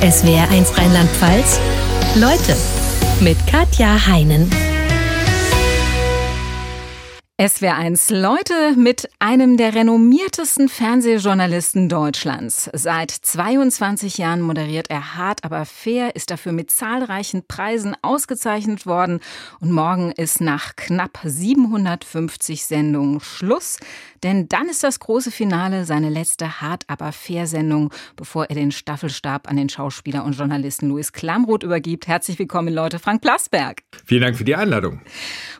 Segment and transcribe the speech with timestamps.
[0.00, 1.58] SWR1 Rheinland-Pfalz.
[2.14, 2.56] Leute
[3.20, 4.67] mit Katja Heinen.
[7.40, 12.68] SWR1 Leute mit einem der renommiertesten Fernsehjournalisten Deutschlands.
[12.72, 19.20] Seit 22 Jahren moderiert er hart, aber fair, ist dafür mit zahlreichen Preisen ausgezeichnet worden.
[19.60, 23.76] Und morgen ist nach knapp 750 Sendungen Schluss.
[24.24, 28.72] Denn dann ist das große Finale seine letzte hart, aber fair Sendung, bevor er den
[28.72, 32.08] Staffelstab an den Schauspieler und Journalisten Louis Klamroth übergibt.
[32.08, 32.98] Herzlich willkommen, Leute.
[32.98, 33.82] Frank Plasberg.
[34.04, 35.02] Vielen Dank für die Einladung.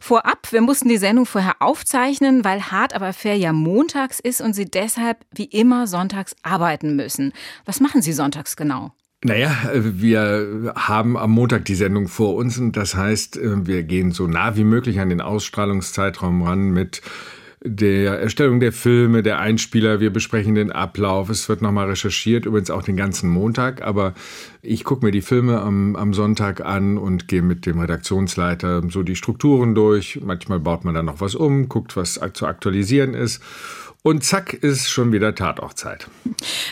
[0.00, 4.54] Vorab, wir mussten die Sendung vorher aufzeichnen, weil Hart aber fair ja montags ist und
[4.54, 7.34] Sie deshalb wie immer sonntags arbeiten müssen.
[7.66, 8.92] Was machen Sie sonntags genau?
[9.22, 14.26] Naja, wir haben am Montag die Sendung vor uns und das heißt, wir gehen so
[14.26, 17.02] nah wie möglich an den Ausstrahlungszeitraum ran mit
[17.64, 20.00] der Erstellung der Filme, der Einspieler.
[20.00, 21.28] Wir besprechen den Ablauf.
[21.28, 23.82] Es wird nochmal recherchiert, übrigens auch den ganzen Montag.
[23.82, 24.14] Aber
[24.62, 29.02] ich gucke mir die Filme am, am Sonntag an und gehe mit dem Redaktionsleiter so
[29.02, 30.20] die Strukturen durch.
[30.22, 33.42] Manchmal baut man dann noch was um, guckt, was zu aktualisieren ist.
[34.02, 36.08] Und zack, ist schon wieder Tatortzeit.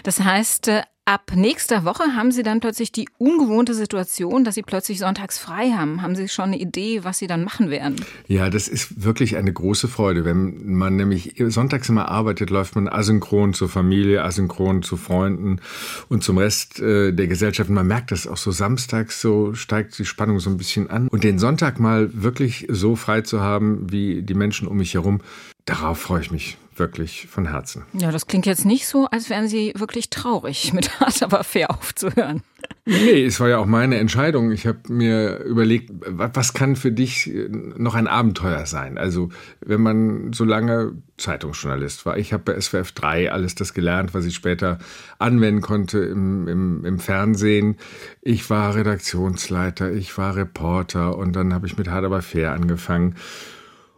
[0.05, 4.63] Das heißt, äh, Ab nächster Woche haben Sie dann plötzlich die ungewohnte Situation, dass Sie
[4.63, 6.03] plötzlich sonntags frei haben.
[6.03, 7.95] Haben Sie schon eine Idee, was Sie dann machen werden?
[8.27, 10.25] Ja, das ist wirklich eine große Freude.
[10.25, 15.61] Wenn man nämlich sonntags immer arbeitet, läuft man asynchron zur Familie, asynchron zu Freunden
[16.09, 17.71] und zum Rest äh, der Gesellschaft.
[17.71, 21.07] Man merkt das auch so samstags, so steigt die Spannung so ein bisschen an.
[21.07, 25.21] Und den Sonntag mal wirklich so frei zu haben, wie die Menschen um mich herum,
[25.67, 27.85] darauf freue ich mich wirklich von Herzen.
[27.93, 31.71] Ja, das klingt jetzt nicht so, als wären Sie wirklich traurig, mit Hart aber fair
[31.71, 32.43] aufzuhören.
[32.85, 34.53] Nee, es war ja auch meine Entscheidung.
[34.53, 37.31] Ich habe mir überlegt, was kann für dich
[37.77, 38.97] noch ein Abenteuer sein?
[38.97, 42.17] Also, wenn man so lange Zeitungsjournalist war.
[42.19, 44.79] Ich habe bei SWF 3 alles das gelernt, was ich später
[45.19, 47.77] anwenden konnte im, im, im Fernsehen.
[48.23, 53.17] Ich war Redaktionsleiter, ich war Reporter und dann habe ich mit Hart aber fair angefangen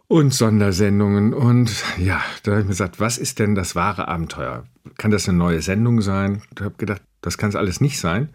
[0.09, 1.33] und Sondersendungen.
[1.33, 4.65] Und ja, da habe ich mir gesagt, was ist denn das wahre Abenteuer?
[4.97, 6.41] Kann das eine neue Sendung sein?
[6.53, 8.29] Ich habe gedacht, das kann es alles nicht sein.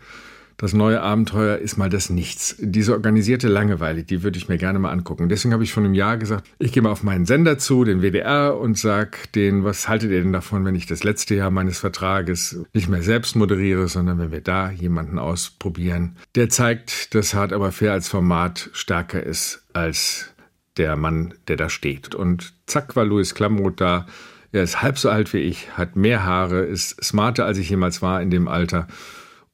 [0.56, 2.54] Das neue Abenteuer ist mal das Nichts.
[2.60, 5.28] Diese organisierte Langeweile, die würde ich mir gerne mal angucken.
[5.28, 8.02] Deswegen habe ich vor einem Jahr gesagt, ich gehe mal auf meinen Sender zu, den
[8.02, 11.80] WDR, und sag denen, was haltet ihr denn davon, wenn ich das letzte Jahr meines
[11.80, 17.52] Vertrages nicht mehr selbst moderiere, sondern wenn wir da jemanden ausprobieren, der zeigt, dass Hart
[17.52, 20.33] aber fair als Format stärker ist als
[20.76, 22.14] der Mann, der da steht.
[22.14, 24.06] Und zack war Louis Klamroth da.
[24.52, 28.02] Er ist halb so alt wie ich, hat mehr Haare, ist smarter als ich jemals
[28.02, 28.86] war in dem Alter.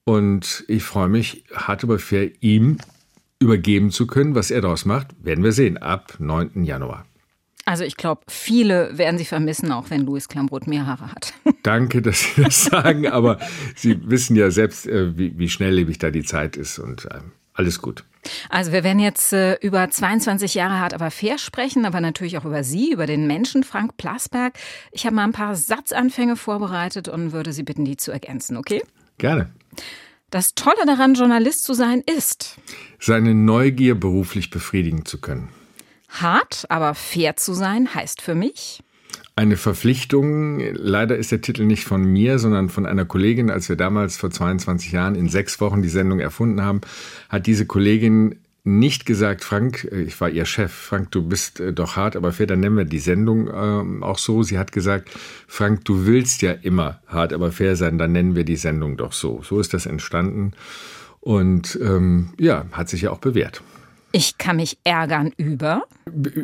[0.04, 2.78] Und ich freue mich, hart aber fair, ihm
[3.38, 4.34] übergeben zu können.
[4.34, 6.64] Was er daraus macht, werden wir sehen ab 9.
[6.64, 7.06] Januar.
[7.64, 11.34] Also ich glaube, viele werden Sie vermissen, auch wenn Louis Klamroth mehr Haare hat.
[11.62, 13.38] Danke, dass Sie das sagen, aber
[13.76, 17.82] Sie wissen ja selbst, äh, wie, wie schnelllebig da die Zeit ist und ähm, alles
[17.82, 18.04] gut.
[18.48, 22.44] Also wir werden jetzt äh, über 22 Jahre hart aber fair sprechen, aber natürlich auch
[22.44, 24.54] über Sie, über den Menschen Frank Plasberg.
[24.92, 28.82] Ich habe mal ein paar Satzanfänge vorbereitet und würde Sie bitten, die zu ergänzen, okay?
[29.18, 29.50] Gerne.
[30.30, 32.56] Das Tolle daran, Journalist zu sein, ist,
[32.98, 35.48] seine Neugier beruflich befriedigen zu können.
[36.08, 38.82] Hart, aber fair zu sein, heißt für mich,
[39.36, 40.60] eine Verpflichtung.
[40.74, 43.50] Leider ist der Titel nicht von mir, sondern von einer Kollegin.
[43.50, 46.80] Als wir damals vor 22 Jahren in sechs Wochen die Sendung erfunden haben,
[47.28, 51.72] hat diese Kollegin nicht gesagt, Frank, äh, ich war ihr Chef, Frank, du bist äh,
[51.72, 54.42] doch hart, aber fair, dann nennen wir die Sendung äh, auch so.
[54.42, 55.10] Sie hat gesagt,
[55.46, 59.12] Frank, du willst ja immer hart, aber fair sein, dann nennen wir die Sendung doch
[59.12, 59.42] so.
[59.42, 60.52] So ist das entstanden
[61.20, 63.62] und ähm, ja, hat sich ja auch bewährt.
[64.12, 65.84] Ich kann mich ärgern über?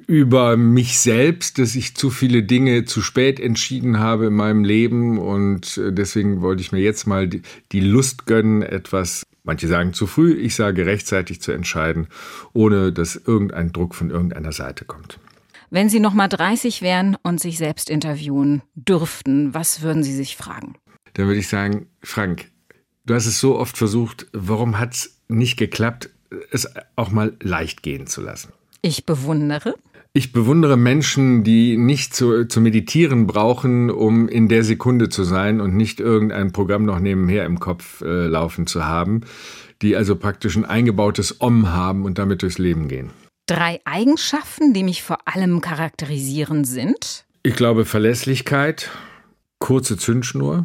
[0.07, 5.19] Über mich selbst, dass ich zu viele Dinge zu spät entschieden habe in meinem Leben
[5.19, 10.07] und äh, deswegen wollte ich mir jetzt mal die Lust gönnen, etwas, manche sagen zu
[10.07, 12.07] früh, ich sage rechtzeitig zu entscheiden,
[12.53, 15.19] ohne dass irgendein Druck von irgendeiner Seite kommt.
[15.71, 20.37] Wenn Sie noch mal 30 wären und sich selbst interviewen dürften, was würden Sie sich
[20.37, 20.77] fragen?
[21.15, 22.47] Dann würde ich sagen, Frank,
[23.05, 26.11] du hast es so oft versucht, warum hat es nicht geklappt?
[26.51, 28.53] Es auch mal leicht gehen zu lassen.
[28.83, 29.75] Ich bewundere.
[30.13, 35.61] Ich bewundere Menschen, die nicht zu, zu meditieren brauchen, um in der Sekunde zu sein
[35.61, 39.23] und nicht irgendein Programm noch nebenher im Kopf äh, laufen zu haben,
[39.83, 43.11] die also praktisch ein eingebautes Om haben und damit durchs Leben gehen.
[43.47, 47.27] Drei Eigenschaften, die mich vor allem charakterisieren, sind?
[47.43, 48.91] Ich glaube Verlässlichkeit,
[49.59, 50.65] kurze Zündschnur,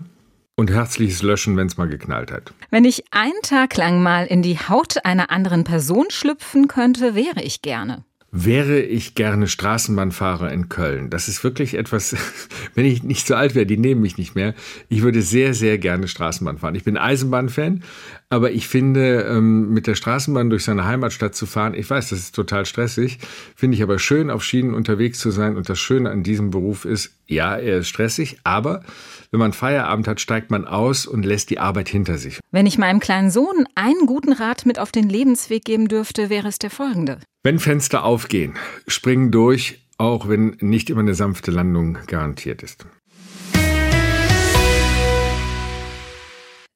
[0.62, 2.54] und herzliches Löschen, wenn es mal geknallt hat.
[2.70, 7.42] Wenn ich einen Tag lang mal in die Haut einer anderen Person schlüpfen könnte, wäre
[7.42, 8.06] ich gerne.
[8.32, 11.10] wäre ich gerne Straßenbahnfahrer in Köln.
[11.10, 12.16] Das ist wirklich etwas,
[12.76, 14.54] wenn ich nicht so alt wäre, die nehmen mich nicht mehr.
[14.88, 16.76] Ich würde sehr, sehr gerne Straßenbahn fahren.
[16.76, 17.84] Ich bin Eisenbahnfan,
[18.30, 22.20] aber ich finde, ähm, mit der Straßenbahn durch seine Heimatstadt zu fahren, ich weiß, das
[22.20, 23.18] ist total stressig,
[23.56, 25.58] finde ich aber schön, auf Schienen unterwegs zu sein.
[25.58, 28.84] Und das Schöne an diesem Beruf ist, ja, er ist stressig, aber
[29.32, 32.40] wenn man Feierabend hat, steigt man aus und lässt die Arbeit hinter sich.
[32.52, 36.50] Wenn ich meinem kleinen Sohn einen guten Rat mit auf den Lebensweg geben dürfte, wäre
[36.50, 37.18] es der folgende.
[37.42, 38.56] Wenn Fenster aufgehen,
[38.88, 42.86] springen durch, auch wenn nicht immer eine sanfte Landung garantiert ist.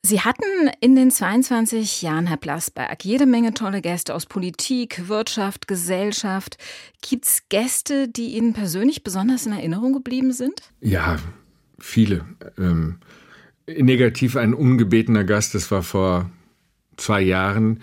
[0.06, 5.68] Sie hatten in den 22 Jahren, Herr Blasberg, jede Menge tolle Gäste aus Politik, Wirtschaft,
[5.68, 6.58] Gesellschaft.
[7.02, 10.62] Gibt es Gäste, die Ihnen persönlich besonders in Erinnerung geblieben sind?
[10.80, 11.18] Ja,
[11.80, 12.26] viele.
[12.58, 12.98] Ähm,
[13.68, 16.30] negativ ein ungebetener Gast, das war vor
[16.98, 17.82] zwei Jahren.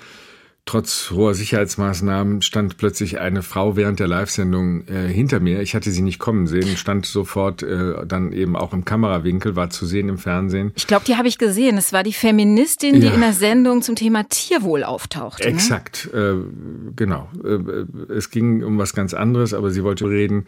[0.64, 5.60] Trotz hoher Sicherheitsmaßnahmen stand plötzlich eine Frau während der Live-Sendung äh, hinter mir.
[5.60, 9.70] Ich hatte sie nicht kommen sehen, stand sofort äh, dann eben auch im Kamerawinkel, war
[9.70, 10.70] zu sehen im Fernsehen.
[10.76, 11.76] Ich glaube, die habe ich gesehen.
[11.78, 13.12] Es war die Feministin, die ja.
[13.12, 15.48] in der Sendung zum Thema Tierwohl auftauchte.
[15.48, 15.54] Ne?
[15.54, 16.20] Exakt, ne?
[16.20, 17.28] äh, genau.
[17.42, 20.46] Äh, es ging um was ganz anderes, aber sie wollte reden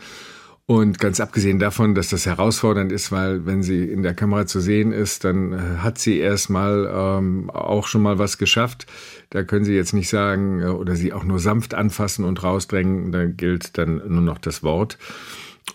[0.67, 4.61] und ganz abgesehen davon, dass das herausfordernd ist, weil wenn sie in der Kamera zu
[4.61, 8.87] sehen ist, dann äh, hat sie erstmal ähm, auch schon mal was geschafft.
[9.29, 13.13] Da können Sie jetzt nicht sagen äh, oder sie auch nur sanft anfassen und rausdrängen.
[13.13, 14.97] Da gilt dann nur noch das Wort.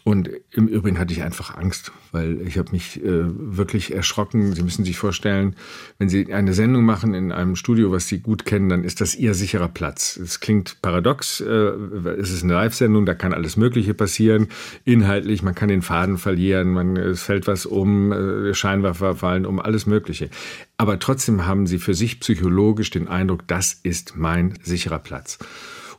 [0.04, 4.54] Und im Übrigen hatte ich einfach Angst, weil ich habe mich äh, wirklich erschrocken.
[4.54, 5.56] Sie müssen sich vorstellen,
[5.98, 9.16] wenn Sie eine Sendung machen in einem Studio, was Sie gut kennen, dann ist das
[9.16, 10.16] Ihr sicherer Platz.
[10.16, 14.48] Es klingt paradox, äh, es ist eine Live-Sendung, da kann alles Mögliche passieren.
[14.86, 19.60] Inhaltlich, man kann den Faden verlieren, man, es fällt was um, äh, Scheinwerfer fallen um,
[19.60, 20.30] alles Mögliche.
[20.78, 25.40] Aber trotzdem haben Sie für sich psychologisch den Eindruck, das ist mein sicherer Platz.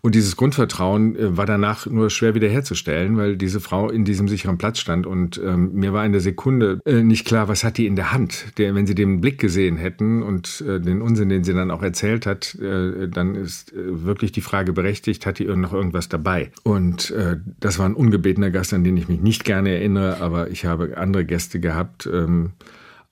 [0.02, 4.58] Und dieses Grundvertrauen äh, war danach nur schwer wiederherzustellen, weil diese Frau in diesem sicheren
[4.58, 5.06] Platz stand.
[5.06, 8.12] Und ähm, mir war in der Sekunde äh, nicht klar, was hat die in der
[8.12, 8.58] Hand.
[8.58, 11.82] Der, wenn sie den Blick gesehen hätten und äh, den Unsinn, den sie dann auch
[11.82, 16.50] erzählt hat, äh, dann ist äh, wirklich die Frage berechtigt, hat die noch irgendwas dabei?
[16.62, 20.50] Und äh, das war ein ungebetener Gast, an den ich mich nicht gerne erinnere, aber
[20.50, 22.08] ich habe andere Gäste gehabt.
[22.10, 22.52] Ähm,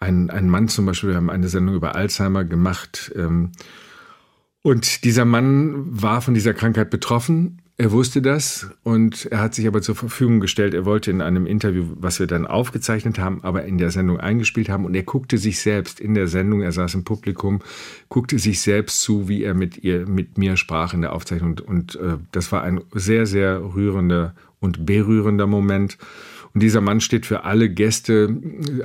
[0.01, 3.13] ein, ein Mann zum Beispiel, wir haben eine Sendung über Alzheimer gemacht.
[3.17, 3.51] Ähm,
[4.63, 7.63] und dieser Mann war von dieser Krankheit betroffen.
[7.81, 10.75] Er wusste das und er hat sich aber zur Verfügung gestellt.
[10.75, 14.69] Er wollte in einem Interview, was wir dann aufgezeichnet haben, aber in der Sendung eingespielt
[14.69, 14.85] haben.
[14.85, 17.61] Und er guckte sich selbst in der Sendung, er saß im Publikum,
[18.09, 21.51] guckte sich selbst zu, wie er mit ihr, mit mir sprach in der Aufzeichnung.
[21.51, 25.99] Und, und äh, das war ein sehr, sehr rührender und berührender Moment.
[26.59, 28.37] Und dieser Mann steht für alle Gäste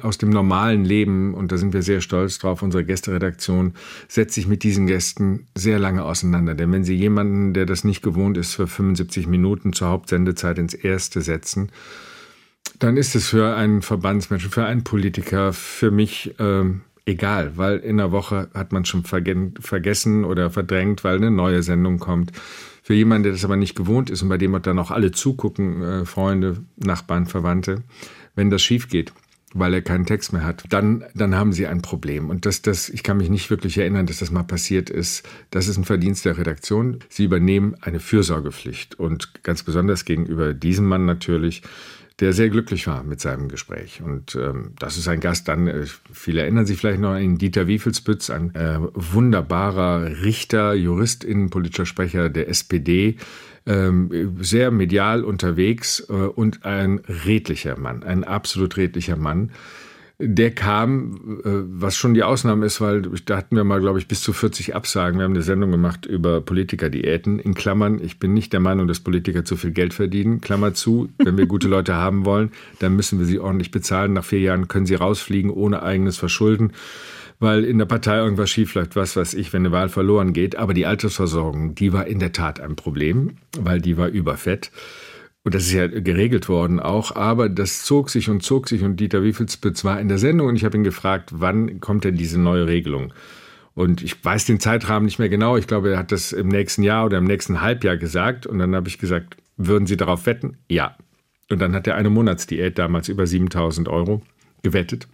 [0.04, 3.74] aus dem normalen Leben, und da sind wir sehr stolz drauf, unsere Gästeredaktion
[4.08, 6.54] setzt sich mit diesen Gästen sehr lange auseinander.
[6.54, 10.76] Denn wenn Sie jemanden, der das nicht gewohnt ist, für 75 Minuten zur Hauptsendezeit ins
[10.76, 11.72] Erste setzen,
[12.78, 16.66] dann ist es für einen Verbandsmenschen, für einen Politiker, für mich äh,
[17.08, 21.98] egal, weil in der Woche hat man schon vergessen oder verdrängt, weil eine neue Sendung
[21.98, 22.34] kommt.
[22.84, 25.82] Für jemanden, der das aber nicht gewohnt ist und bei dem dann auch alle zugucken,
[25.82, 27.82] äh, Freunde, Nachbarn, Verwandte,
[28.36, 29.14] wenn das schief geht,
[29.54, 32.30] weil er keinen Text mehr hat, dann, dann haben sie ein Problem.
[32.30, 35.24] Und das, das, ich kann mich nicht wirklich erinnern, dass das mal passiert ist.
[35.50, 37.00] Das ist ein Verdienst der Redaktion.
[37.08, 41.62] Sie übernehmen eine Fürsorgepflicht und ganz besonders gegenüber diesem Mann natürlich
[42.20, 44.02] der sehr glücklich war mit seinem Gespräch.
[44.02, 47.68] Und ähm, das ist ein Gast, dann, äh, viele erinnern sich vielleicht noch an Dieter
[47.68, 53.18] Wiefelsbütz, ein äh, wunderbarer Richter, Jurist, innenpolitischer Sprecher der SPD,
[53.66, 59.52] ähm, sehr medial unterwegs äh, und ein redlicher Mann, ein absolut redlicher Mann
[60.20, 64.08] der kam, äh, was schon die Ausnahme ist, weil da hatten wir mal, glaube ich,
[64.08, 65.18] bis zu 40 Absagen.
[65.20, 67.40] Wir haben eine Sendung gemacht über Politikerdiäten.
[67.40, 70.40] In Klammern, ich bin nicht der Meinung, dass Politiker zu viel Geld verdienen.
[70.40, 74.14] Klammer zu, wenn wir gute Leute haben wollen, dann müssen wir sie ordentlich bezahlen.
[74.14, 76.74] Nach vier Jahren können sie rausfliegen ohne eigenes Verschulden
[77.40, 80.56] weil in der Partei irgendwas schiefläuft, was weiß ich, wenn eine Wahl verloren geht.
[80.56, 84.72] Aber die Altersversorgung, die war in der Tat ein Problem, weil die war überfett.
[85.44, 88.98] Und das ist ja geregelt worden auch, aber das zog sich und zog sich und
[88.98, 92.40] Dieter Wiefelsbitz war in der Sendung und ich habe ihn gefragt, wann kommt denn diese
[92.40, 93.14] neue Regelung?
[93.76, 95.58] Und ich weiß den Zeitrahmen nicht mehr genau.
[95.58, 98.46] Ich glaube, er hat das im nächsten Jahr oder im nächsten Halbjahr gesagt.
[98.46, 100.58] Und dann habe ich gesagt, würden Sie darauf wetten?
[100.70, 100.96] Ja.
[101.50, 104.22] Und dann hat er eine Monatsdiät damals über 7000 Euro
[104.62, 105.08] gewettet.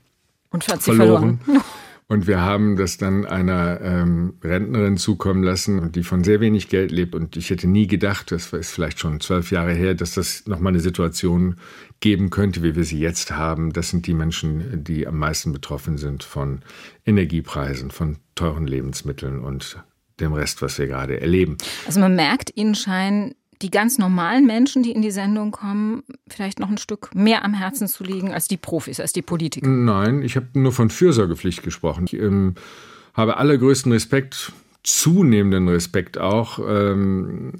[0.51, 1.39] Und hat sie verloren.
[1.39, 1.63] verloren.
[2.11, 6.91] Und wir haben das dann einer ähm, Rentnerin zukommen lassen, die von sehr wenig Geld
[6.91, 7.13] lebt.
[7.13, 10.73] Und ich hätte nie gedacht, das ist vielleicht schon zwölf Jahre her, dass das nochmal
[10.73, 11.57] eine Situation
[11.99, 13.73] geben könnte, wie wir sie jetzt haben.
[13.73, 16.63] Das sind die Menschen, die am meisten betroffen sind von
[17.05, 19.77] Energiepreisen, von teuren Lebensmitteln und
[20.19, 21.57] dem Rest, was wir gerade erleben.
[21.85, 26.59] Also man merkt, Ihnen scheinen die ganz normalen Menschen, die in die Sendung kommen, vielleicht
[26.59, 29.67] noch ein Stück mehr am Herzen zu liegen als die Profis, als die Politiker?
[29.67, 32.05] Nein, ich habe nur von Fürsorgepflicht gesprochen.
[32.05, 32.55] Ich ähm,
[33.13, 37.53] habe allergrößten Respekt zunehmenden Respekt auch ähm,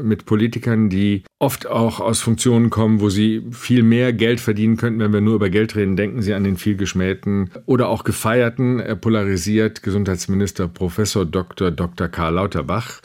[0.00, 5.00] mit Politikern, die oft auch aus Funktionen kommen, wo sie viel mehr Geld verdienen könnten,
[5.00, 5.96] wenn wir nur über Geld reden.
[5.96, 11.72] Denken Sie an den viel geschmähten oder auch gefeierten, äh, polarisiert Gesundheitsminister Professor Dr.
[11.72, 12.08] Dr.
[12.08, 13.00] Karl Lauterbach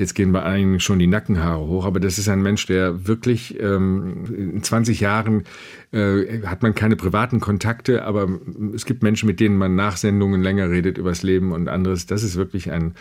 [0.00, 3.60] Jetzt gehen bei einigen schon die Nackenhaare hoch, aber das ist ein Mensch, der wirklich
[3.60, 5.44] ähm, in 20 Jahren
[5.92, 8.26] äh, hat man keine privaten Kontakte, aber
[8.74, 12.06] es gibt Menschen, mit denen man nach Sendungen länger redet übers Leben und anderes.
[12.06, 12.94] Das ist wirklich ein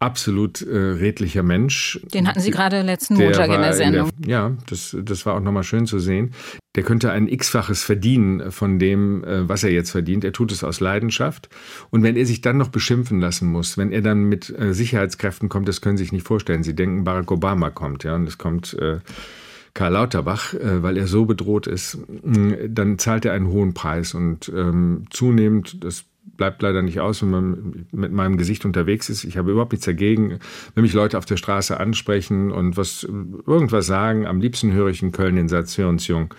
[0.00, 2.00] absolut äh, redlicher Mensch.
[2.12, 4.08] Den hatten Sie gerade letzten Montag in der Sendung.
[4.16, 6.32] In der, ja, das, das war auch nochmal schön zu sehen.
[6.74, 10.24] Der könnte ein x-faches verdienen von dem, äh, was er jetzt verdient.
[10.24, 11.50] Er tut es aus Leidenschaft.
[11.90, 15.50] Und wenn er sich dann noch beschimpfen lassen muss, wenn er dann mit äh, Sicherheitskräften
[15.50, 16.62] kommt, das können Sie sich nicht vorstellen.
[16.62, 19.00] Sie denken, Barack Obama kommt, ja, und es kommt äh,
[19.74, 24.14] Karl Lauterbach, äh, weil er so bedroht ist, dann zahlt er einen hohen Preis.
[24.14, 26.04] Und ähm, zunehmend, das
[26.40, 29.24] bleibt leider nicht aus, wenn man mit meinem Gesicht unterwegs ist.
[29.24, 30.38] Ich habe überhaupt nichts dagegen,
[30.74, 34.26] wenn mich Leute auf der Straße ansprechen und was irgendwas sagen.
[34.26, 36.32] Am liebsten höre ich in Köln den Satz, hör uns jung.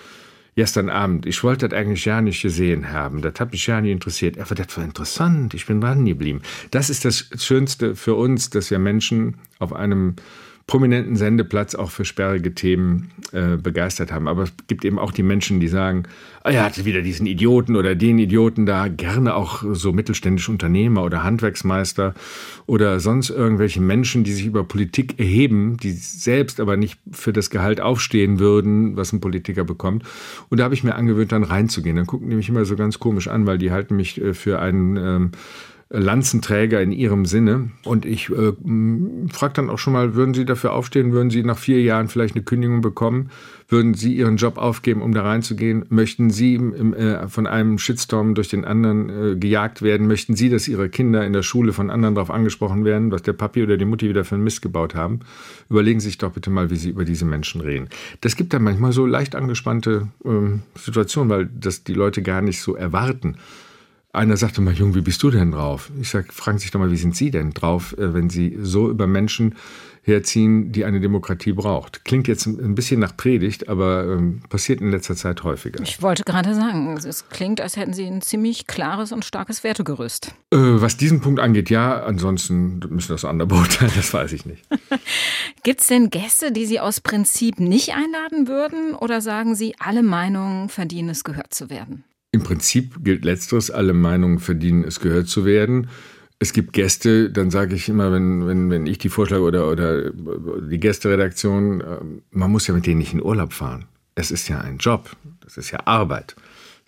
[0.56, 3.22] Gestern Abend, ich wollte das eigentlich ja nicht gesehen haben.
[3.22, 4.40] Das hat mich ja nicht interessiert.
[4.40, 5.54] Aber das war interessant.
[5.54, 6.42] Ich bin dran geblieben.
[6.72, 10.16] Das ist das Schönste für uns, dass wir Menschen auf einem
[10.68, 14.28] prominenten Sendeplatz auch für sperrige Themen äh, begeistert haben.
[14.28, 16.04] Aber es gibt eben auch die Menschen, die sagen,
[16.44, 21.04] ah, er hatte wieder diesen Idioten oder den Idioten da, gerne auch so mittelständische Unternehmer
[21.04, 22.14] oder Handwerksmeister
[22.68, 27.50] oder sonst irgendwelche Menschen, die sich über Politik erheben, die selbst aber nicht für das
[27.50, 30.04] Gehalt aufstehen würden, was ein Politiker bekommt.
[30.50, 31.96] Und da habe ich mir angewöhnt, dann reinzugehen.
[31.96, 34.60] Dann gucken die mich immer so ganz komisch an, weil die halten mich äh, für
[34.60, 35.32] einen ähm,
[35.94, 37.72] Lanzenträger in ihrem Sinne.
[37.84, 38.54] Und ich äh,
[39.32, 41.12] frage dann auch schon mal, würden Sie dafür aufstehen?
[41.12, 43.30] Würden Sie nach vier Jahren vielleicht eine Kündigung bekommen?
[43.68, 45.86] Würden Sie Ihren Job aufgeben, um da reinzugehen?
[45.90, 50.08] Möchten Sie im, äh, von einem Shitstorm durch den anderen äh, gejagt werden?
[50.08, 53.34] Möchten Sie, dass Ihre Kinder in der Schule von anderen darauf angesprochen werden, was der
[53.34, 55.20] Papi oder die Mutti wieder für einen Mist gebaut haben?
[55.70, 57.90] Überlegen Sie sich doch bitte mal, wie Sie über diese Menschen reden.
[58.22, 62.62] Das gibt dann manchmal so leicht angespannte ähm, Situationen, weil das die Leute gar nicht
[62.62, 63.36] so erwarten.
[64.14, 65.90] Einer sagte mal, Jung, wie bist du denn drauf?
[66.02, 68.58] Ich sage, fragen Sie sich doch mal, wie sind Sie denn drauf, äh, wenn Sie
[68.62, 69.56] so über Menschen
[70.04, 72.04] herziehen, die eine Demokratie braucht.
[72.06, 75.82] Klingt jetzt ein bisschen nach Predigt, aber ähm, passiert in letzter Zeit häufiger.
[75.82, 80.34] Ich wollte gerade sagen, es klingt, als hätten Sie ein ziemlich klares und starkes Wertegerüst.
[80.52, 82.04] Äh, was diesen Punkt angeht, ja.
[82.04, 84.64] Ansonsten müssen das andere beurteilen, das weiß ich nicht.
[85.64, 88.96] Gibt es denn Gäste, die Sie aus Prinzip nicht einladen würden?
[88.96, 92.04] Oder sagen Sie, alle Meinungen verdienen es, gehört zu werden?
[92.32, 95.90] Im Prinzip gilt letzteres, alle Meinungen verdienen es gehört zu werden.
[96.40, 100.12] Es gibt Gäste, dann sage ich immer, wenn, wenn, wenn ich die vorschlage oder, oder
[100.12, 101.98] die Gästeredaktion, äh,
[102.32, 103.86] man muss ja mit denen nicht in Urlaub fahren.
[104.16, 106.36] Es ist ja ein Job, das ist ja Arbeit.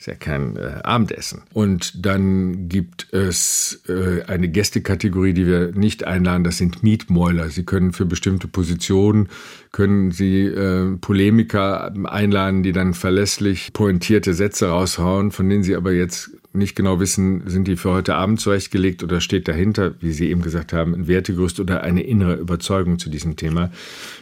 [0.03, 1.43] Ist ja kein äh, Abendessen.
[1.53, 6.43] Und dann gibt es äh, eine Gästekategorie, die wir nicht einladen.
[6.43, 7.48] Das sind Mietmäuler.
[7.48, 9.29] Sie können für bestimmte Positionen,
[9.72, 15.93] können Sie äh, Polemiker einladen, die dann verlässlich pointierte Sätze raushauen, von denen Sie aber
[15.93, 20.29] jetzt nicht genau wissen, sind die für heute Abend zurechtgelegt oder steht dahinter, wie Sie
[20.29, 23.72] eben gesagt haben, ein Wertegerüst oder eine innere Überzeugung zu diesem Thema.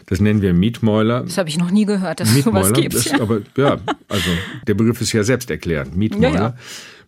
[0.06, 1.24] Das nennen wir Mietmäuler.
[1.24, 2.94] Das habe ich noch nie gehört, dass es sowas gibt.
[2.94, 3.22] Das, ja.
[3.22, 4.30] Aber ja, also
[4.68, 5.96] der Begriff ist ja selbsterklärend.
[5.96, 6.34] Mietmäuler.
[6.34, 6.56] Ja, ja.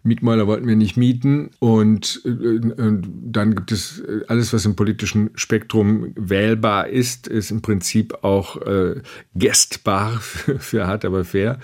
[0.04, 4.76] Mietmäuler wollten wir nicht mieten und, und äh, dann gibt es äh, alles, was im
[4.76, 9.02] politischen Spektrum wählbar ist, ist im Prinzip auch äh,
[9.34, 11.58] gästbar für, für hart aber fair.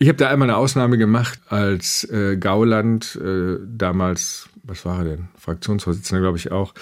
[0.00, 5.04] Ich habe da einmal eine Ausnahme gemacht, als äh, Gauland, äh, damals, was war er
[5.04, 5.28] denn?
[5.36, 6.72] Fraktionsvorsitzender, glaube ich auch.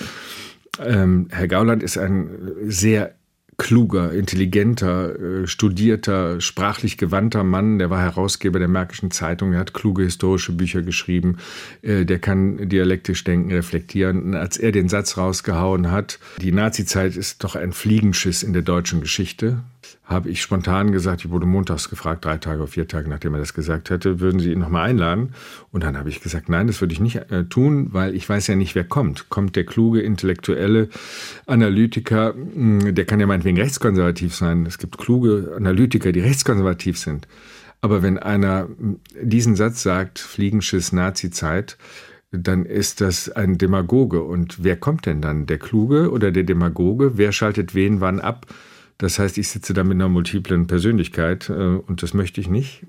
[0.84, 2.28] Ähm, Herr Gauland ist ein
[2.66, 3.14] sehr
[3.56, 7.78] kluger, intelligenter, äh, studierter, sprachlich gewandter Mann.
[7.78, 9.54] Der war Herausgeber der Märkischen Zeitung.
[9.54, 11.38] Er hat kluge historische Bücher geschrieben.
[11.80, 14.22] Äh, der kann dialektisch denken, reflektieren.
[14.24, 18.62] Und als er den Satz rausgehauen hat, die Nazizeit ist doch ein Fliegenschiss in der
[18.62, 19.62] deutschen Geschichte,
[20.04, 23.40] habe ich spontan gesagt, ich wurde montags gefragt, drei Tage oder vier Tage, nachdem er
[23.40, 25.34] das gesagt hätte, würden Sie ihn nochmal einladen?
[25.72, 28.46] Und dann habe ich gesagt, nein, das würde ich nicht äh, tun, weil ich weiß
[28.46, 29.28] ja nicht, wer kommt.
[29.30, 30.88] Kommt der kluge, intellektuelle
[31.46, 34.64] Analytiker, hm, der kann ja meinetwegen rechtskonservativ sein.
[34.64, 37.26] Es gibt kluge Analytiker, die rechtskonservativ sind.
[37.80, 41.78] Aber wenn einer hm, diesen Satz sagt, Fliegenschiss Nazi-Zeit,
[42.30, 44.22] dann ist das ein Demagoge.
[44.22, 45.46] Und wer kommt denn dann?
[45.46, 47.18] Der Kluge oder der Demagoge?
[47.18, 48.46] Wer schaltet wen wann ab?
[48.98, 52.86] Das heißt, ich sitze da mit einer multiplen Persönlichkeit äh, und das möchte ich nicht.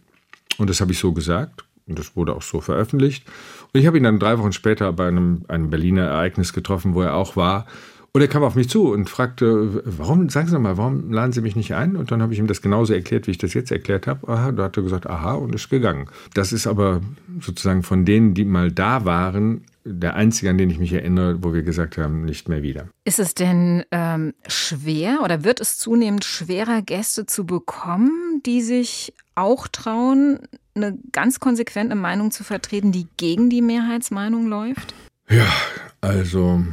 [0.58, 3.26] Und das habe ich so gesagt und das wurde auch so veröffentlicht.
[3.74, 7.02] Und ich habe ihn dann drei Wochen später bei einem, einem Berliner Ereignis getroffen, wo
[7.02, 7.66] er auch war.
[8.14, 11.42] Und er kam auf mich zu und fragte, warum, sagen Sie mal, warum laden Sie
[11.42, 11.96] mich nicht ein?
[11.96, 14.28] Und dann habe ich ihm das genauso erklärt, wie ich das jetzt erklärt habe.
[14.28, 16.10] Aha, da hat er gesagt, aha, und ist gegangen.
[16.34, 17.02] Das ist aber
[17.42, 21.54] sozusagen von denen, die mal da waren, der einzige, an den ich mich erinnere, wo
[21.54, 22.90] wir gesagt haben, nicht mehr wieder.
[23.06, 29.14] Ist es denn ähm, schwer oder wird es zunehmend schwerer, Gäste zu bekommen, die sich
[29.36, 30.40] auch trauen,
[30.76, 34.94] eine ganz konsequente Meinung zu vertreten, die gegen die Mehrheitsmeinung läuft?
[35.30, 35.52] Ja,
[36.02, 36.64] also.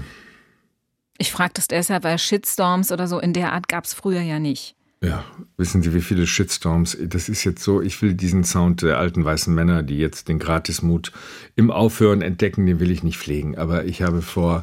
[1.19, 4.39] Ich frage das deshalb, weil Shitstorms oder so in der Art gab es früher ja
[4.39, 4.77] nicht.
[5.05, 5.23] Ja,
[5.59, 6.97] wissen Sie, wie viele Shitstorms?
[6.99, 10.39] Das ist jetzt so, ich will diesen Sound der alten weißen Männer, die jetzt den
[10.39, 11.13] Gratismut
[11.57, 13.59] im Aufhören entdecken, den will ich nicht pflegen.
[13.59, 14.63] Aber ich habe vor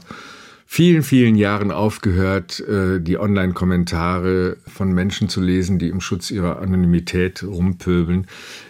[0.74, 6.62] vielen, vielen Jahren aufgehört, äh, die Online-Kommentare von Menschen zu lesen, die im Schutz ihrer
[6.62, 8.26] Anonymität rumpöbeln.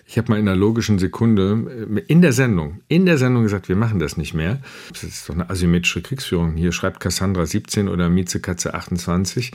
[0.08, 3.70] Ich habe mal in einer logischen Sekunde äh, in der Sendung, in der Sendung gesagt,
[3.70, 4.62] wir machen das nicht mehr.
[4.90, 6.56] Das ist doch eine asymmetrische Kriegsführung.
[6.56, 9.52] Hier schreibt Cassandra 17 oder Miezekatze 28,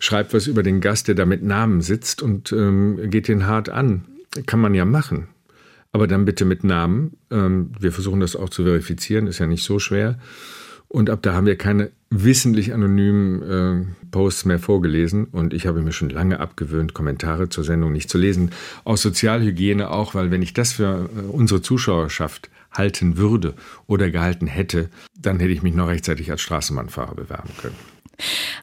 [0.00, 3.68] schreibt was über den Gast, der da mit Namen sitzt und ähm, geht den hart
[3.68, 4.04] an.
[4.46, 5.28] Kann man ja machen.
[5.92, 7.18] Aber dann bitte mit Namen.
[7.30, 10.18] Ähm, wir versuchen das auch zu verifizieren, ist ja nicht so schwer.
[10.94, 15.24] Und ab da haben wir keine wissentlich anonymen äh, Posts mehr vorgelesen.
[15.24, 18.52] Und ich habe mir schon lange abgewöhnt, Kommentare zur Sendung nicht zu lesen.
[18.84, 23.54] Aus Sozialhygiene auch, weil wenn ich das für äh, unsere Zuschauerschaft halten würde
[23.88, 24.88] oder gehalten hätte,
[25.20, 27.93] dann hätte ich mich noch rechtzeitig als Straßenbahnfahrer bewerben können.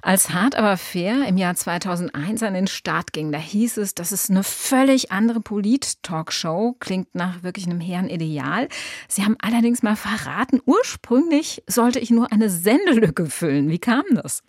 [0.02, 4.12] Als Hart aber fair im Jahr 2001 an den Start ging, da hieß es, das
[4.12, 8.68] ist eine völlig andere Polit-Talkshow, klingt nach wirklich einem hehren Ideal.
[9.08, 13.70] Sie haben allerdings mal verraten, ursprünglich sollte ich nur eine Sendelücke füllen.
[13.70, 14.44] Wie kam das?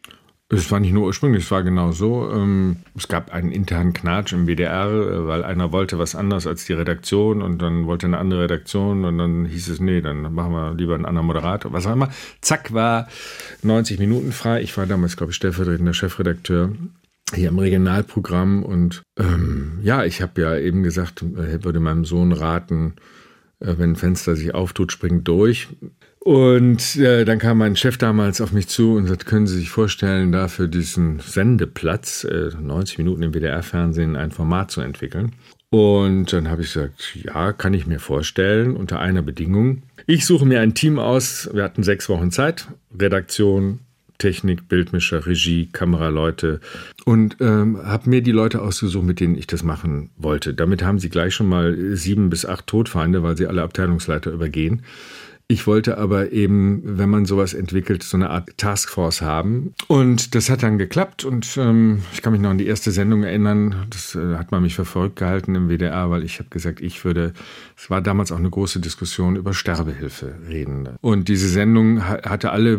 [0.55, 2.31] Es war nicht nur ursprünglich, es war genau so.
[2.31, 6.67] Ähm, es gab einen internen Knatsch im WDR, äh, weil einer wollte was anderes als
[6.67, 10.53] die Redaktion und dann wollte eine andere Redaktion und dann hieß es, nee, dann machen
[10.53, 12.11] wir lieber einen anderen Moderator, was auch immer.
[12.43, 13.09] Zack, war
[13.63, 14.61] 90 Minuten frei.
[14.61, 16.73] Ich war damals, glaube ich, stellvertretender Chefredakteur
[17.35, 22.31] hier im Regionalprogramm und ähm, ja, ich habe ja eben gesagt, äh, würde meinem Sohn
[22.31, 22.97] raten,
[23.61, 25.69] äh, wenn ein Fenster sich auftut, springt durch.
[26.25, 29.71] Und äh, dann kam mein Chef damals auf mich zu und sagte, können Sie sich
[29.71, 35.33] vorstellen, dafür diesen Sendeplatz, äh, 90 Minuten im WDR-Fernsehen, ein Format zu entwickeln.
[35.71, 39.83] Und dann habe ich gesagt, ja, kann ich mir vorstellen, unter einer Bedingung.
[40.07, 43.81] Ich suche mir ein Team aus, wir hatten sechs Wochen Zeit, Redaktion,
[44.19, 46.61] Technik, Bildmischer, Regie, Kameraleute
[47.05, 50.55] und ähm, habe mir die Leute ausgesucht, mit denen ich das machen wollte.
[50.55, 54.83] Damit haben sie gleich schon mal sieben bis acht Todfeinde, weil sie alle Abteilungsleiter übergehen.
[55.53, 59.75] Ich wollte aber eben, wenn man sowas entwickelt, so eine Art Taskforce haben.
[59.87, 61.27] Und das hat dann geklappt.
[61.27, 63.85] Und ähm, ich kann mich noch an die erste Sendung erinnern.
[63.91, 67.35] Das äh, hat man mich verfolgt gehalten im WDR, weil ich habe gesagt, ich würde,
[67.77, 70.89] es war damals auch eine große Diskussion über Sterbehilfe reden.
[71.03, 72.79] Und diese Sendung hatte alle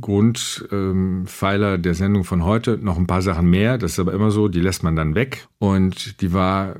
[0.00, 3.78] Grundpfeiler ähm, der Sendung von heute, noch ein paar Sachen mehr.
[3.78, 5.48] Das ist aber immer so, die lässt man dann weg.
[5.58, 6.76] Und die war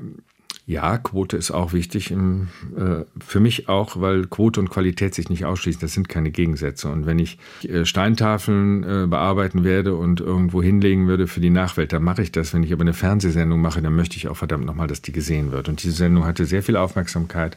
[0.69, 2.11] ja, Quote ist auch wichtig.
[2.11, 5.79] Im, äh, für mich auch, weil Quote und Qualität sich nicht ausschließen.
[5.79, 6.89] Das sind keine Gegensätze.
[6.89, 11.93] Und wenn ich äh, Steintafeln äh, bearbeiten werde und irgendwo hinlegen würde für die Nachwelt,
[11.93, 12.53] dann mache ich das.
[12.53, 15.53] Wenn ich aber eine Fernsehsendung mache, dann möchte ich auch verdammt nochmal, dass die gesehen
[15.53, 15.69] wird.
[15.69, 17.55] Und diese Sendung hatte sehr viel Aufmerksamkeit,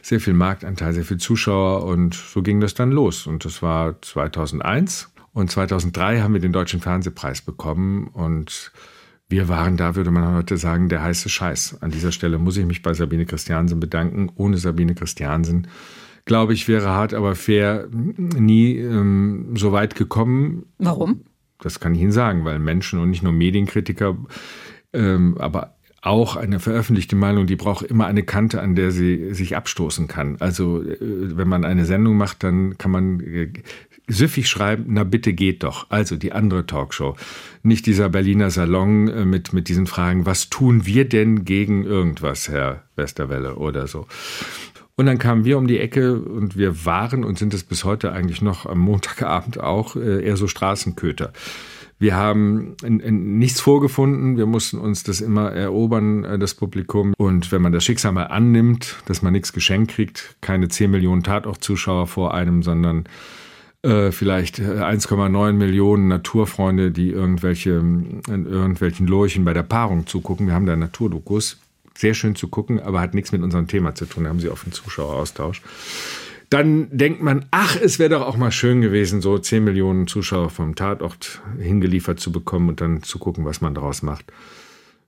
[0.00, 1.84] sehr viel Marktanteil, sehr viel Zuschauer.
[1.84, 3.26] Und so ging das dann los.
[3.26, 5.10] Und das war 2001.
[5.32, 8.06] Und 2003 haben wir den Deutschen Fernsehpreis bekommen.
[8.06, 8.70] Und
[9.28, 11.78] wir waren da, würde man heute sagen, der heiße Scheiß.
[11.80, 14.30] An dieser Stelle muss ich mich bei Sabine Christiansen bedanken.
[14.36, 15.68] Ohne Sabine Christiansen,
[16.24, 20.66] glaube ich, wäre hart, aber fair nie ähm, so weit gekommen.
[20.78, 21.22] Warum?
[21.60, 24.16] Das kann ich Ihnen sagen, weil Menschen und nicht nur Medienkritiker,
[24.92, 29.56] ähm, aber auch eine veröffentlichte Meinung, die braucht immer eine Kante, an der sie sich
[29.56, 30.36] abstoßen kann.
[30.38, 33.52] Also äh, wenn man eine Sendung macht, dann kann man äh,
[34.06, 35.86] süffig schreiben, na bitte geht doch.
[35.90, 37.16] Also die andere Talkshow.
[37.62, 42.48] Nicht dieser Berliner Salon äh, mit, mit diesen Fragen, was tun wir denn gegen irgendwas,
[42.48, 44.06] Herr Westerwelle oder so.
[44.96, 48.12] Und dann kamen wir um die Ecke und wir waren und sind es bis heute
[48.12, 51.32] eigentlich noch am Montagabend auch äh, eher so Straßenköter.
[51.98, 54.36] Wir haben nichts vorgefunden.
[54.36, 57.14] Wir mussten uns das immer erobern, äh, das Publikum.
[57.16, 61.22] Und wenn man das Schicksal mal annimmt, dass man nichts geschenkt kriegt, keine 10 Millionen
[61.22, 63.04] Tatort-Zuschauer vor einem, sondern
[63.84, 70.46] äh, vielleicht 1,9 äh, Millionen Naturfreunde, die irgendwelche, in irgendwelchen Lurchen bei der Paarung zugucken.
[70.46, 71.58] Wir haben da Naturdokus.
[71.96, 74.24] Sehr schön zu gucken, aber hat nichts mit unserem Thema zu tun.
[74.24, 75.62] Da haben sie oft einen Zuschaueraustausch.
[76.50, 80.50] Dann denkt man, ach, es wäre doch auch mal schön gewesen, so 10 Millionen Zuschauer
[80.50, 84.32] vom Tatort hingeliefert zu bekommen und dann zu gucken, was man daraus macht.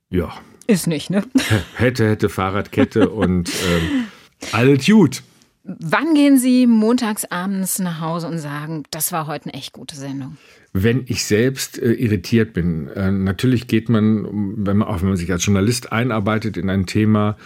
[0.09, 0.33] Ja.
[0.67, 1.23] Ist nicht, ne?
[1.75, 4.05] Hätte, hätte Fahrradkette und ähm,
[4.51, 5.23] alles gut.
[5.67, 9.97] Wann gehen Sie montags abends nach Hause und sagen, das war heute eine echt gute
[9.97, 10.37] Sendung?
[10.83, 12.87] wenn ich selbst äh, irritiert bin.
[12.89, 14.25] Äh, natürlich geht man,
[14.57, 17.37] wenn man auch wenn man sich als Journalist einarbeitet in ein Thema,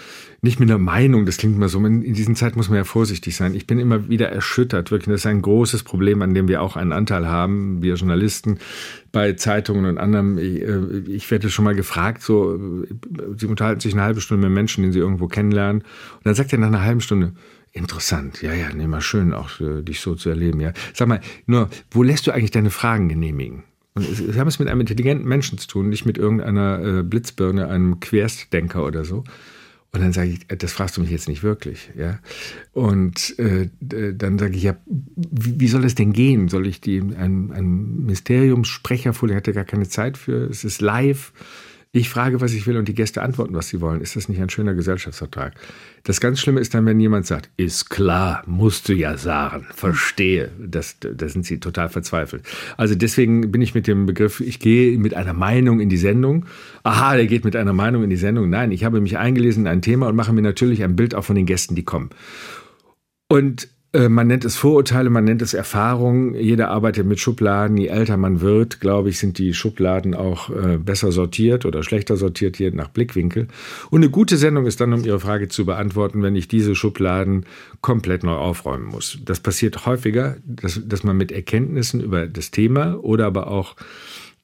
[0.42, 2.84] nicht mit einer Meinung, das klingt immer so, in, in diesen Zeiten muss man ja
[2.84, 3.54] vorsichtig sein.
[3.54, 5.14] Ich bin immer wieder erschüttert, wirklich.
[5.14, 8.58] Das ist ein großes Problem, an dem wir auch einen Anteil haben, wir Journalisten,
[9.12, 10.38] bei Zeitungen und anderem.
[10.38, 12.88] Ich, äh, ich werde schon mal gefragt, so, äh,
[13.38, 15.82] sie unterhalten sich eine halbe Stunde mit Menschen, den sie irgendwo kennenlernen.
[15.82, 17.34] Und dann sagt er nach einer halben Stunde,
[17.74, 20.74] Interessant, ja, ja, nee, mal schön, auch äh, dich so zu erleben, ja.
[20.94, 23.64] Sag mal, nur, wo lässt du eigentlich deine Fragen genehmigen?
[23.94, 27.68] Und Sie haben es mit einem intelligenten Menschen zu tun, nicht mit irgendeiner äh, Blitzbirne,
[27.68, 29.24] einem Querstdenker oder so.
[29.94, 32.20] Und dann sage ich, äh, das fragst du mich jetzt nicht wirklich, ja.
[32.74, 36.48] Und äh, dann sage ich, ja, wie, soll es denn gehen?
[36.48, 40.82] Soll ich die ein, ein Mysteriumssprecher vor, der hatte gar keine Zeit für, es ist
[40.82, 41.34] live
[41.94, 44.00] ich frage, was ich will und die Gäste antworten, was sie wollen.
[44.00, 45.54] Ist das nicht ein schöner Gesellschaftsvertrag?
[46.04, 50.52] Das ganz Schlimme ist dann, wenn jemand sagt, ist klar, musst du ja sagen, verstehe.
[50.58, 52.44] Das, da sind sie total verzweifelt.
[52.78, 56.46] Also deswegen bin ich mit dem Begriff, ich gehe mit einer Meinung in die Sendung.
[56.84, 58.50] Aha, der geht mit einer Meinung in die Sendung.
[58.50, 61.26] Nein, ich habe mich eingelesen in ein Thema und mache mir natürlich ein Bild auch
[61.26, 62.12] von den Gästen, die kommen.
[63.28, 66.34] Und man nennt es Vorurteile, man nennt es Erfahrung.
[66.36, 67.76] Jeder arbeitet mit Schubladen.
[67.76, 72.16] Je älter man wird, glaube ich, sind die Schubladen auch äh, besser sortiert oder schlechter
[72.16, 73.48] sortiert, je nach Blickwinkel.
[73.90, 77.46] Und eine gute Sendung ist dann, um Ihre Frage zu beantworten, wenn ich diese Schubladen
[77.82, 79.20] komplett neu aufräumen muss.
[79.26, 83.76] Das passiert häufiger, dass, dass man mit Erkenntnissen über das Thema oder aber auch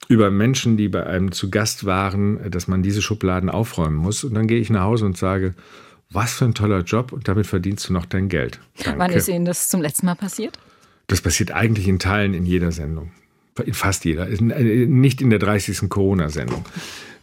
[0.09, 4.25] über Menschen, die bei einem zu Gast waren, dass man diese Schubladen aufräumen muss.
[4.25, 5.53] Und dann gehe ich nach Hause und sage,
[6.09, 8.59] was für ein toller Job und damit verdienst du noch dein Geld.
[8.83, 8.99] Danke.
[8.99, 10.57] Wann ist Ihnen das zum letzten Mal passiert?
[11.07, 13.11] Das passiert eigentlich in Teilen in jeder Sendung.
[13.65, 14.27] In fast jeder.
[14.29, 15.89] Äh, nicht in der 30.
[15.89, 16.63] Corona-Sendung.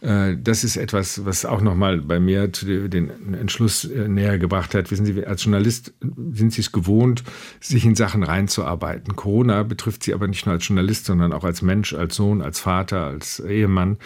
[0.01, 4.91] Äh, das ist etwas, was auch nochmal bei mir den Entschluss äh, näher gebracht hat.
[4.91, 7.23] Wissen Sie, als Journalist sind Sie es gewohnt,
[7.59, 9.15] sich in Sachen reinzuarbeiten.
[9.15, 12.59] Corona betrifft Sie aber nicht nur als Journalist, sondern auch als Mensch, als Sohn, als
[12.59, 13.97] Vater, als Ehemann.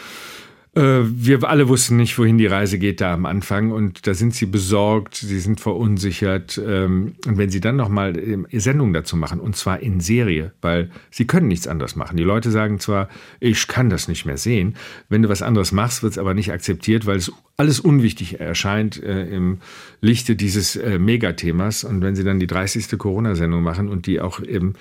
[0.75, 4.35] Äh, wir alle wussten nicht, wohin die Reise geht da am Anfang und da sind
[4.35, 9.39] sie besorgt, sie sind verunsichert ähm, und wenn sie dann nochmal ähm, Sendungen dazu machen
[9.39, 12.17] und zwar in Serie, weil sie können nichts anderes machen.
[12.17, 14.75] Die Leute sagen zwar, ich kann das nicht mehr sehen,
[15.09, 19.01] wenn du was anderes machst, wird es aber nicht akzeptiert, weil es alles unwichtig erscheint
[19.01, 19.57] äh, im
[20.01, 22.95] Lichte dieses äh, Megathemas und wenn sie dann die 30.
[22.95, 24.75] Corona-Sendung machen und die auch eben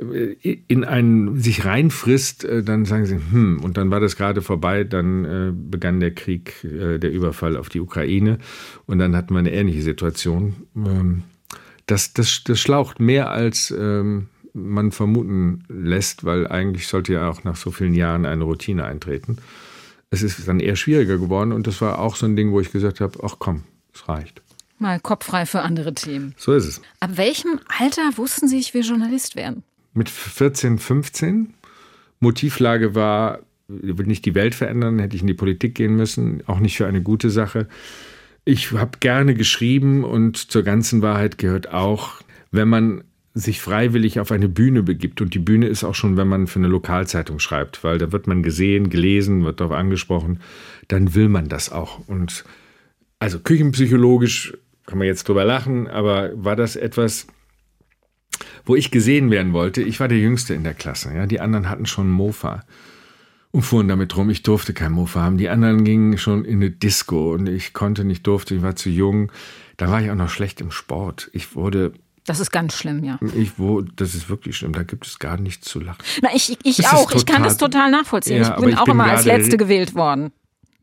[0.00, 4.84] in einen sich reinfrisst, äh, dann sagen sie, hm, und dann war das gerade vorbei,
[4.84, 8.38] dann äh, begann der Krieg, äh, der Überfall auf die Ukraine
[8.86, 10.54] und dann hatten wir eine ähnliche Situation.
[10.76, 11.22] Ähm,
[11.86, 17.44] das, das, das schlaucht mehr als ähm, man vermuten lässt, weil eigentlich sollte ja auch
[17.44, 19.38] nach so vielen Jahren eine Routine eintreten.
[20.10, 22.70] Es ist dann eher schwieriger geworden und das war auch so ein Ding, wo ich
[22.70, 24.42] gesagt habe, ach komm, es reicht.
[24.78, 26.34] Mal kopffrei für andere Themen.
[26.36, 26.82] So ist es.
[27.00, 29.62] Ab welchem Alter wussten Sie, ich will Journalist werden?
[29.94, 31.54] Mit 14, 15.
[32.20, 36.42] Motivlage war, ich will nicht die Welt verändern, hätte ich in die Politik gehen müssen,
[36.46, 37.68] auch nicht für eine gute Sache.
[38.44, 44.30] Ich habe gerne geschrieben und zur ganzen Wahrheit gehört auch, wenn man sich freiwillig auf
[44.30, 45.20] eine Bühne begibt.
[45.20, 48.26] Und die Bühne ist auch schon, wenn man für eine Lokalzeitung schreibt, weil da wird
[48.26, 50.40] man gesehen, gelesen, wird darauf angesprochen,
[50.88, 52.06] dann will man das auch.
[52.08, 52.44] Und
[53.18, 54.54] also küchenpsychologisch
[54.86, 57.26] kann man jetzt drüber lachen, aber war das etwas,
[58.64, 59.82] wo ich gesehen werden wollte.
[59.82, 61.12] Ich war der Jüngste in der Klasse.
[61.14, 62.64] Ja, die anderen hatten schon Mofa
[63.50, 64.30] und fuhren damit rum.
[64.30, 65.38] Ich durfte kein Mofa haben.
[65.38, 68.54] Die anderen gingen schon in eine Disco und ich konnte nicht, durfte.
[68.54, 69.30] Ich war zu jung.
[69.76, 71.30] Da war ich auch noch schlecht im Sport.
[71.32, 71.92] Ich wurde
[72.24, 73.18] das ist ganz schlimm, ja.
[73.36, 74.72] Ich, wo, das ist wirklich schlimm.
[74.72, 75.98] Da gibt es gar nichts zu lachen.
[76.22, 77.10] Na, ich, ich auch.
[77.10, 78.42] Total, ich kann das total nachvollziehen.
[78.42, 80.30] Ja, ich bin auch bin immer als Letzte gewählt worden.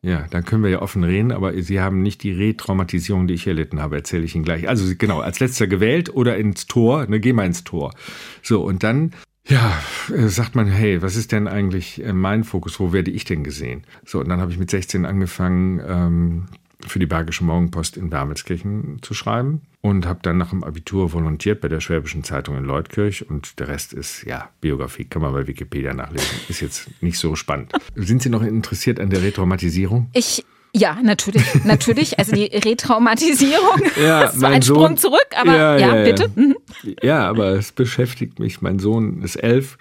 [0.02, 3.48] Ja, dann können wir ja offen reden, aber Sie haben nicht die Retraumatisierung, die ich
[3.48, 4.70] erlitten habe, erzähle ich Ihnen gleich.
[4.70, 7.94] Also genau, als letzter gewählt oder ins Tor, ne, geh mal ins Tor.
[8.42, 9.12] So, und dann,
[9.46, 9.78] ja,
[10.14, 13.44] äh, sagt man, hey, was ist denn eigentlich äh, mein Fokus, wo werde ich denn
[13.44, 13.84] gesehen?
[14.06, 16.46] So, und dann habe ich mit 16 angefangen, ähm,
[16.88, 21.62] für die Bergische Morgenpost in Wermelskirchen zu schreiben und habe dann nach dem Abitur volontiert
[21.62, 25.48] bei der Schwäbischen Zeitung in Leutkirch und der Rest ist, ja, Biografie, kann man bei
[25.48, 26.28] Wikipedia nachlesen.
[26.48, 27.74] Ist jetzt nicht so spannend.
[27.96, 30.10] Sind Sie noch interessiert an der Retraumatisierung?
[30.14, 32.20] Ich ja, natürlich, natürlich.
[32.20, 36.30] Also die Retraumatisierung ja, ist ein Sohn, Sprung zurück, aber ja, ja, ja bitte.
[36.36, 36.58] Mhm.
[37.02, 38.62] Ja, aber es beschäftigt mich.
[38.62, 39.78] Mein Sohn ist elf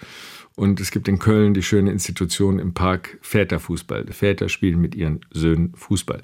[0.59, 4.03] und es gibt in Köln die schöne Institution im Park Väterfußball.
[4.03, 6.21] Die Väter spielen mit ihren Söhnen Fußball.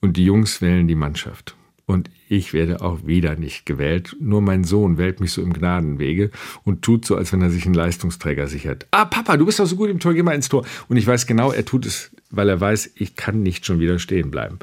[0.00, 1.54] Und die Jungs wählen die Mannschaft.
[1.86, 4.16] Und ich werde auch wieder nicht gewählt.
[4.18, 6.32] Nur mein Sohn wählt mich so im Gnadenwege
[6.64, 8.88] und tut so, als wenn er sich einen Leistungsträger sichert.
[8.90, 10.66] Ah, Papa, du bist doch so gut im Tor, geh mal ins Tor.
[10.88, 14.00] Und ich weiß genau, er tut es, weil er weiß, ich kann nicht schon wieder
[14.00, 14.58] stehen bleiben.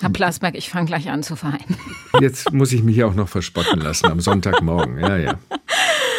[0.00, 1.74] Herr Plasberg, ich fange gleich an zu verheiraten.
[2.20, 4.96] Jetzt muss ich mich auch noch verspotten lassen am Sonntagmorgen.
[5.00, 5.40] Ja, ja.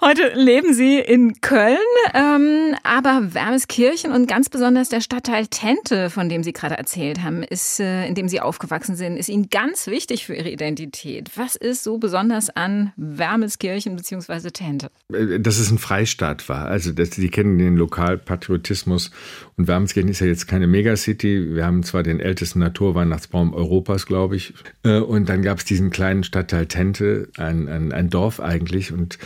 [0.00, 1.76] Heute leben Sie in Köln,
[2.14, 7.42] ähm, aber Wermeskirchen und ganz besonders der Stadtteil Tente, von dem Sie gerade erzählt haben,
[7.42, 11.32] ist, äh, in dem Sie aufgewachsen sind, ist Ihnen ganz wichtig für Ihre Identität.
[11.34, 14.52] Was ist so besonders an Wermeskirchen bzw.
[14.52, 14.88] Tente?
[15.12, 16.66] Äh, dass es ein Freistaat war.
[16.66, 19.10] Also dass, Sie kennen den Lokalpatriotismus
[19.56, 21.56] und Wermeskirchen ist ja jetzt keine Megacity.
[21.56, 24.54] Wir haben zwar den ältesten Naturweihnachtsbaum Europas, glaube ich.
[24.84, 28.92] Äh, und dann gab es diesen kleinen Stadtteil Tente, ein, ein, ein Dorf eigentlich.
[28.92, 29.18] Und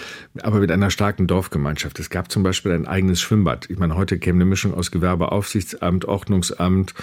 [0.42, 1.98] aber mit einer starken Dorfgemeinschaft.
[1.98, 3.68] Es gab zum Beispiel ein eigenes Schwimmbad.
[3.68, 6.94] Ich meine, heute käme eine Mischung aus Gewerbeaufsichtsamt, Ordnungsamt,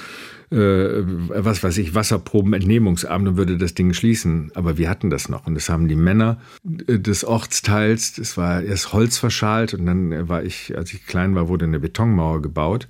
[0.51, 4.51] äh, was weiß ich, Wasserproben, Entnehmungsamt und würde das Ding schließen.
[4.55, 5.45] Aber wir hatten das noch.
[5.45, 6.39] Und das haben die Männer
[6.87, 11.35] äh, des Ortsteils, das war erst Holz verschalt und dann war ich, als ich klein
[11.35, 12.87] war, wurde eine Betonmauer gebaut.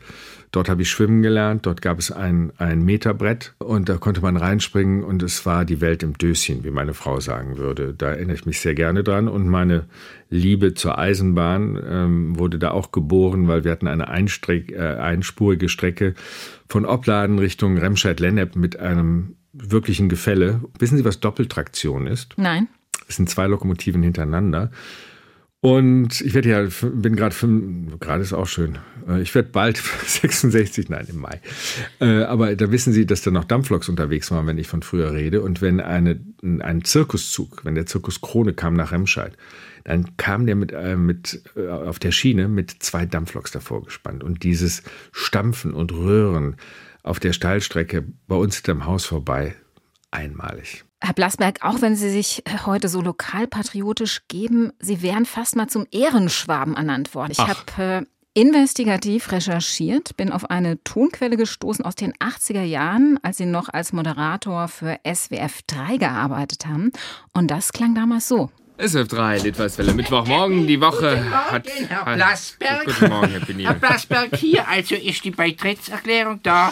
[0.51, 1.67] Dort habe ich schwimmen gelernt.
[1.67, 5.79] Dort gab es ein, ein Meterbrett und da konnte man reinspringen und es war die
[5.79, 7.93] Welt im Döschen, wie meine Frau sagen würde.
[7.95, 9.85] Da erinnere ich mich sehr gerne dran und meine
[10.31, 15.69] Liebe zur Eisenbahn ähm, wurde da auch geboren, weil wir hatten eine Einstreck, äh, einspurige
[15.69, 16.15] Strecke
[16.69, 20.61] von Opladen Richtung Remscheid-Lennep mit einem wirklichen Gefälle.
[20.77, 22.35] Wissen Sie, was Doppeltraktion ist?
[22.37, 22.67] Nein.
[23.07, 24.71] Es sind zwei Lokomotiven hintereinander.
[25.61, 27.35] Und ich werde ja, bin gerade,
[27.99, 28.77] gerade ist auch schön,
[29.09, 31.41] äh, ich werde bald 66, nein, im Mai.
[31.99, 35.11] Äh, aber da wissen Sie, dass da noch Dampfloks unterwegs waren, wenn ich von früher
[35.11, 35.41] rede.
[35.41, 39.33] Und wenn eine, ein Zirkuszug, wenn der Zirkus Krone kam nach Remscheid,
[39.83, 44.23] dann kam der mit, äh, mit auf der Schiene mit zwei Dampfloks davor gespannt.
[44.23, 46.55] Und dieses Stampfen und Röhren
[47.03, 49.55] auf der Steilstrecke bei uns hinterm Haus vorbei,
[50.11, 50.83] einmalig.
[51.01, 55.67] Herr Blasberg, auch wenn Sie sich äh, heute so lokalpatriotisch geben, Sie wären fast mal
[55.67, 57.31] zum Ehrenschwaben ernannt worden.
[57.31, 63.37] Ich habe äh, investigativ recherchiert, bin auf eine Tonquelle gestoßen aus den 80er Jahren, als
[63.37, 66.91] Sie noch als Moderator für SWF 3 gearbeitet haben.
[67.33, 68.49] Und das klang damals so.
[68.79, 71.67] SF3, Litweißwelle, Mittwochmorgen, die Woche guten Morgen, hat...
[71.89, 72.85] Herr hat- Blasberg.
[72.85, 73.65] Guten Morgen, Herr Benil.
[73.67, 76.71] Herr Blasberg, hier also ist die Beitrittserklärung da.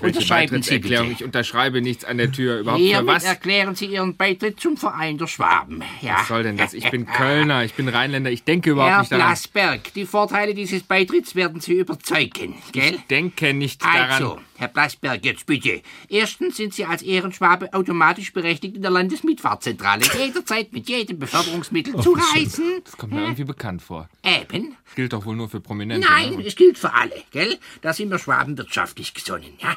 [0.00, 1.04] Welche Unterschreiben Sie bitte.
[1.10, 2.60] Ich unterschreibe nichts an der Tür.
[2.60, 3.24] Überhaupt für Hiermit was?
[3.24, 5.82] erklären Sie Ihren Beitritt zum Verein der Schwaben.
[6.02, 6.18] Ja.
[6.20, 6.72] Was soll denn das?
[6.72, 9.26] Ich bin Kölner, ich bin Rheinländer, ich denke überhaupt Herr nicht daran.
[9.26, 12.94] Blasberg, die Vorteile dieses Beitritts werden Sie überzeugen, gell?
[12.94, 14.44] Ich denke nicht Also, daran.
[14.60, 15.80] Herr Blasberg, jetzt bitte.
[16.10, 22.12] Erstens sind Sie als Ehrenschwabe automatisch berechtigt, in der Landesmietfahrzentrale jederzeit mit jedem Beförderungsmittel zu
[22.12, 22.82] reisen.
[22.84, 24.10] Das kommt mir irgendwie bekannt vor.
[24.22, 24.76] Eben.
[24.84, 26.06] Das gilt doch wohl nur für Prominente.
[26.06, 26.44] Nein, ne?
[26.46, 27.56] es gilt für alle, gell?
[27.80, 29.74] Da sind wir Schwaben wirtschaftlich gesonnen, ja?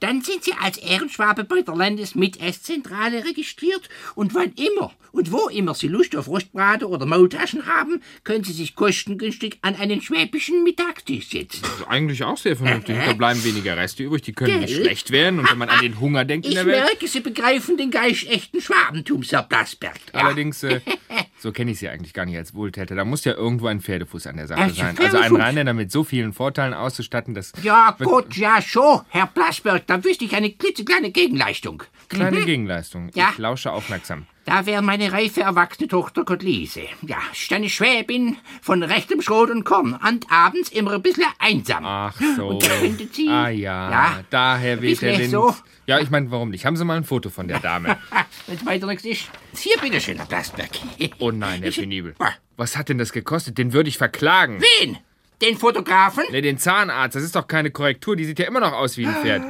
[0.00, 5.74] Dann sind Sie als Ehrenschwabe bei der Landesmitesszentrale registriert und wann immer und wo immer
[5.74, 11.28] Sie Lust auf Rostbraten oder Maultaschen haben, können Sie sich kostengünstig an einen schwäbischen Mittagstisch
[11.30, 11.62] setzen.
[11.64, 12.96] Also eigentlich auch sehr vernünftig.
[13.04, 14.82] Da bleiben weniger Reste übrig, die können nicht Gell?
[14.84, 15.40] schlecht werden.
[15.40, 16.84] Und wenn man an den Hunger denkt in Ich der Welt.
[16.84, 19.96] merke, Sie begreifen den Geist echten Schwabentums, Herr Blasberg.
[20.12, 20.20] Ja.
[20.20, 20.80] Allerdings, äh,
[21.38, 22.94] so kenne ich sie eigentlich gar nicht als Wohltäter.
[22.94, 24.96] Da muss ja irgendwo ein Pferdefuß an der Sache Also sein.
[24.98, 25.36] Also ein?
[25.36, 29.86] Rheinländer mit so vielen Vorteilen auszustatten, dass Ja, gut, ja, schon, Herr Blasberg.
[29.86, 31.82] Da wüsste ich eine klitzekleine Gegenleistung.
[32.08, 33.10] kleine Gegenleistung.
[33.14, 33.30] Ja.
[33.32, 34.26] Ich lausche aufmerksam.
[34.46, 36.82] Da wäre meine reife, erwachsene Tochter Gottliese.
[37.02, 39.98] Ja, ist eine Schwäbin von rechtem Schrot und Korn.
[40.08, 41.84] Und abends immer ein bisschen einsam.
[41.84, 42.46] Ach so.
[42.48, 43.28] Und da findet sie...
[43.28, 45.30] Ah ja, Ja, daher weht der Wind.
[45.32, 45.54] so?
[45.86, 46.66] Ja, ich meine, warum nicht?
[46.66, 47.96] Haben Sie mal ein Foto von der Dame?
[48.46, 49.30] Wenn weiter nichts ist.
[49.56, 50.70] Hier, bitteschön, Herr Blasberg.
[51.18, 52.14] Oh nein, Herr Penibel.
[52.18, 53.56] Ah, Was hat denn das gekostet?
[53.58, 54.60] Den würde ich verklagen.
[54.60, 54.98] Wen?
[55.42, 56.24] Den Fotografen?
[56.30, 57.14] Ne, den Zahnarzt.
[57.14, 58.16] Das ist doch keine Korrektur.
[58.16, 59.42] Die sieht ja immer noch aus wie ein Pferd.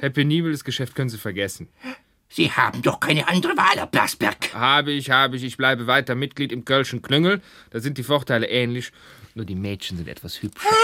[0.00, 1.68] Herr Penibel, das Geschäft können Sie vergessen.
[2.28, 4.54] Sie haben doch keine andere Wahl, Herr Blasberg.
[4.54, 5.44] Habe ich, habe ich.
[5.44, 7.42] Ich bleibe weiter Mitglied im Kölschen Klüngel.
[7.70, 8.92] Da sind die Vorteile ähnlich.
[9.34, 10.68] Nur die Mädchen sind etwas hübscher.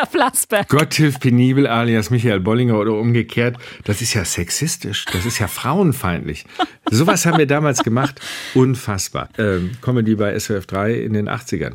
[0.00, 0.68] Herr Blasberg.
[0.68, 3.58] Gott hilf penibel alias Michael Bollinger oder umgekehrt.
[3.84, 5.04] Das ist ja sexistisch.
[5.12, 6.46] Das ist ja frauenfeindlich.
[6.90, 8.18] Sowas haben wir damals gemacht.
[8.54, 9.28] Unfassbar.
[9.36, 11.74] Ähm, Comedy bei SWF 3 in den 80ern.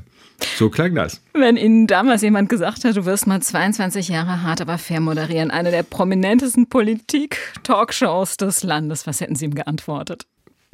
[0.58, 1.22] So klang das.
[1.34, 5.52] Wenn Ihnen damals jemand gesagt hat, du wirst mal 22 Jahre hart, aber fair moderieren,
[5.52, 10.26] eine der prominentesten Politik-Talkshows des Landes, was hätten Sie ihm geantwortet?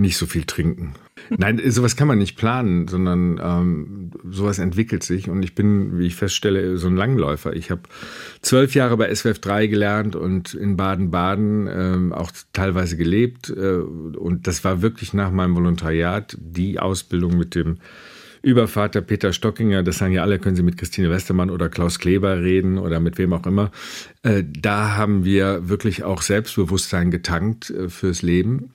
[0.01, 0.95] Nicht so viel trinken.
[1.29, 5.29] Nein, sowas kann man nicht planen, sondern ähm, sowas entwickelt sich.
[5.29, 7.53] Und ich bin, wie ich feststelle, so ein Langläufer.
[7.55, 7.83] Ich habe
[8.41, 13.51] zwölf Jahre bei SWF 3 gelernt und in Baden-Baden ähm, auch teilweise gelebt.
[13.51, 17.77] Äh, und das war wirklich nach meinem Volontariat die Ausbildung mit dem
[18.41, 22.41] Übervater Peter Stockinger, das sagen ja alle, können Sie mit Christine Westermann oder Klaus Kleber
[22.41, 23.69] reden oder mit wem auch immer.
[24.23, 28.71] Äh, da haben wir wirklich auch Selbstbewusstsein getankt äh, fürs Leben.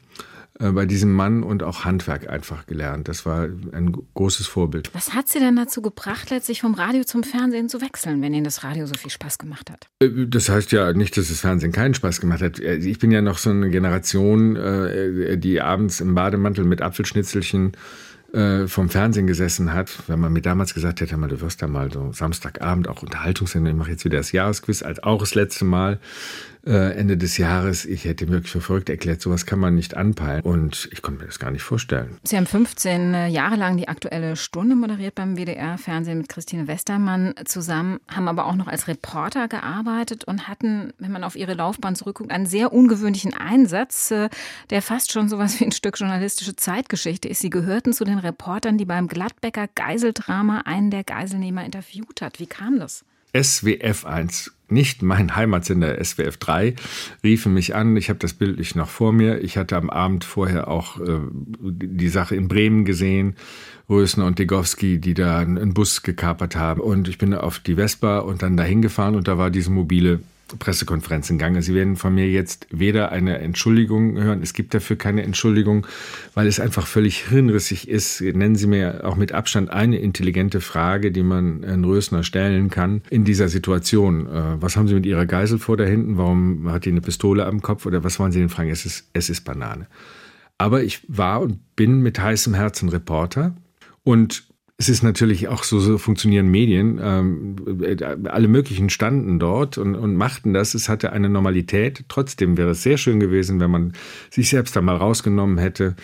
[0.59, 3.09] Äh, bei diesem Mann und auch Handwerk einfach gelernt.
[3.09, 4.91] Das war ein großes Vorbild.
[4.95, 8.45] Was hat Sie denn dazu gebracht, letztlich vom Radio zum Fernsehen zu wechseln, wenn Ihnen
[8.45, 9.89] das Radio so viel Spaß gemacht hat?
[10.01, 12.59] Äh, das heißt ja nicht, dass das Fernsehen keinen Spaß gemacht hat.
[12.59, 14.55] Äh, ich bin ja noch so eine Generation,
[15.41, 17.73] die abends im Bademantel mit Apfelschnitzelchen
[18.67, 22.13] vom Fernsehen gesessen hat, wenn man mir damals gesagt hätte, du wirst da mal so
[22.13, 26.01] Samstagabend auch Unterhaltungssendung, ich mache jetzt wieder das Jahresquiz, als auch das letzte Mal,
[26.67, 30.43] äh, Ende des Jahres, ich hätte wirklich für verrückt erklärt, sowas kann man nicht anpeilen.
[30.43, 32.19] Und ich konnte mir das gar nicht vorstellen.
[32.25, 37.35] Sie haben 15 äh, Jahre lang die Aktuelle Stunde moderiert beim WDR-Fernsehen mit Christine Westermann
[37.45, 41.95] zusammen, haben aber auch noch als Reporter gearbeitet und hatten, wenn man auf ihre Laufbahn
[41.95, 44.29] zurückguckt, einen sehr ungewöhnlichen Einsatz, äh,
[44.71, 47.41] der fast schon sowas wie ein Stück journalistische Zeitgeschichte ist.
[47.41, 52.41] Sie gehörten zu den Reportern, die beim Gladbecker Geiseldrama einen der Geiselnehmer interviewt hat.
[52.41, 53.05] Wie kam das?
[53.35, 56.75] SWF 1 nicht mein Heimatsender SWF 3,
[57.23, 57.97] riefen mich an.
[57.97, 59.43] Ich habe das Bild nicht noch vor mir.
[59.43, 61.21] Ich hatte am Abend vorher auch äh,
[61.61, 63.37] die Sache in Bremen gesehen.
[63.89, 66.81] Rösner und Degowski, die da einen Bus gekapert haben.
[66.81, 70.21] Und ich bin auf die Vespa und dann dahin gefahren und da war diese mobile
[70.59, 71.63] Pressekonferenz in Gange.
[71.63, 75.87] Sie werden von mir jetzt weder eine Entschuldigung hören, es gibt dafür keine Entschuldigung,
[76.35, 78.21] weil es einfach völlig hirnrissig ist.
[78.21, 83.03] Nennen Sie mir auch mit Abstand eine intelligente Frage, die man Herrn Rösner stellen kann
[83.11, 84.27] in dieser Situation.
[84.27, 86.17] Äh, was haben Sie mit Ihrer Geisel vor da hinten?
[86.17, 87.87] Warum hat die eine Pistole am Kopf?
[87.87, 88.71] Oder was wollen Sie denn fragen?
[88.71, 89.89] Es ist, es ist Banane.
[90.59, 93.57] Aber ich war und bin mit heißem Herzen Reporter
[94.05, 94.45] und
[94.79, 97.01] es ist natürlich auch so, so funktionieren Medien.
[97.03, 97.57] Ähm,
[98.27, 100.75] alle möglichen standen dort und, und machten das.
[100.75, 102.05] Es hatte eine Normalität.
[102.09, 103.93] Trotzdem wäre es sehr schön gewesen, wenn man
[104.31, 105.97] sich selbst da mal rausgenommen hätte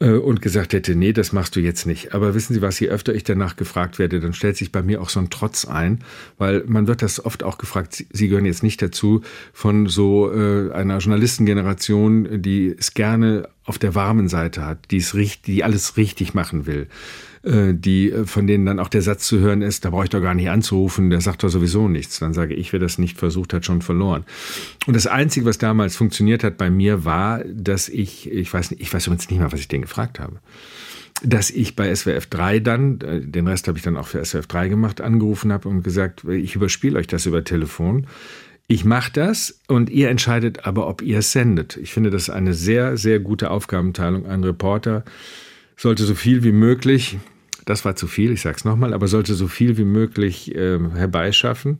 [0.00, 2.14] äh, und gesagt hätte, nee, das machst du jetzt nicht.
[2.14, 5.02] Aber wissen Sie was, je öfter ich danach gefragt werde, dann stellt sich bei mir
[5.02, 5.98] auch so ein Trotz ein,
[6.38, 9.20] weil man wird das oft auch gefragt, Sie gehören jetzt nicht dazu
[9.52, 15.14] von so äh, einer Journalistengeneration, die es gerne auf der warmen Seite hat, die es
[15.14, 16.86] richtig, die alles richtig machen will.
[17.42, 20.10] Äh, die, äh, von denen dann auch der Satz zu hören ist, da brauche ich
[20.10, 22.18] doch gar nicht anzurufen, der sagt doch sowieso nichts.
[22.18, 24.24] Dann sage ich, wer das nicht versucht hat, schon verloren.
[24.86, 28.92] Und das Einzige, was damals funktioniert hat bei mir, war, dass ich, ich weiß ich
[28.92, 30.40] weiß übrigens nicht mal, was ich den gefragt habe
[31.24, 34.46] dass ich bei SWF 3 dann, äh, den Rest habe ich dann auch für SWF
[34.46, 38.06] 3 gemacht, angerufen habe und gesagt, ich überspiele euch das über Telefon.
[38.68, 41.76] Ich mache das und ihr entscheidet aber, ob ihr es sendet.
[41.76, 44.26] Ich finde das eine sehr, sehr gute Aufgabenteilung.
[44.26, 45.04] Ein Reporter
[45.78, 47.18] sollte so viel wie möglich,
[47.64, 50.78] das war zu viel, ich sage es nochmal, aber sollte so viel wie möglich äh,
[50.78, 51.78] herbeischaffen.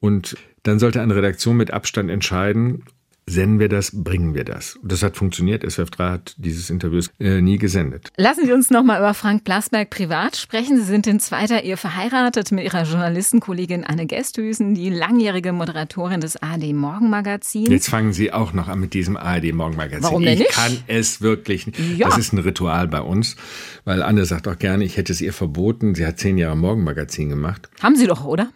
[0.00, 2.82] Und dann sollte eine Redaktion mit Abstand entscheiden,
[3.28, 4.78] Senden wir das, bringen wir das.
[4.84, 5.68] Das hat funktioniert.
[5.68, 8.12] SWF 3 hat dieses Interview äh, nie gesendet.
[8.16, 10.76] Lassen Sie uns noch mal über Frank Blasberg privat sprechen.
[10.76, 16.40] Sie sind in zweiter Ehe verheiratet mit Ihrer Journalistenkollegin Anne Gesthüsen, die langjährige Moderatorin des
[16.40, 17.68] ARD Morgenmagazins.
[17.68, 20.04] Jetzt fangen Sie auch noch an mit diesem ARD Morgenmagazin.
[20.04, 20.50] Warum denn nicht?
[20.50, 21.80] Ich kann es wirklich nicht.
[21.98, 22.06] Ja.
[22.06, 23.34] Das ist ein Ritual bei uns,
[23.84, 25.96] weil Anne sagt auch gerne, ich hätte es ihr verboten.
[25.96, 27.68] Sie hat zehn Jahre Morgenmagazin gemacht.
[27.82, 28.50] Haben Sie doch, oder?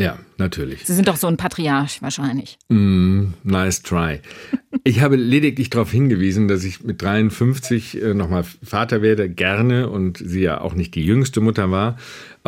[0.00, 0.84] Ja, natürlich.
[0.84, 2.56] Sie sind doch so ein Patriarch wahrscheinlich.
[2.68, 4.20] Mm, nice try.
[4.84, 10.18] Ich habe lediglich darauf hingewiesen, dass ich mit 53 äh, nochmal Vater werde, gerne und
[10.18, 11.96] sie ja auch nicht die jüngste Mutter war,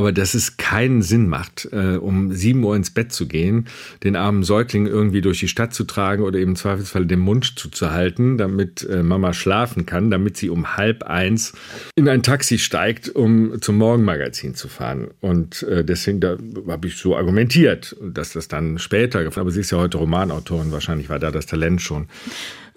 [0.00, 3.66] aber dass es keinen Sinn macht, äh, um 7 Uhr ins Bett zu gehen,
[4.02, 7.58] den armen Säugling irgendwie durch die Stadt zu tragen oder eben im Zweifelsfall den Mund
[7.58, 11.52] zuzuhalten, damit äh, Mama schlafen kann, damit sie um halb eins
[11.96, 15.08] in ein Taxi steigt, um zum Morgenmagazin zu fahren.
[15.20, 16.18] Und äh, deswegen
[16.66, 21.10] habe ich so argumentiert, dass das dann später, aber sie ist ja heute Romanautorin, wahrscheinlich
[21.10, 22.06] war da das Talent schon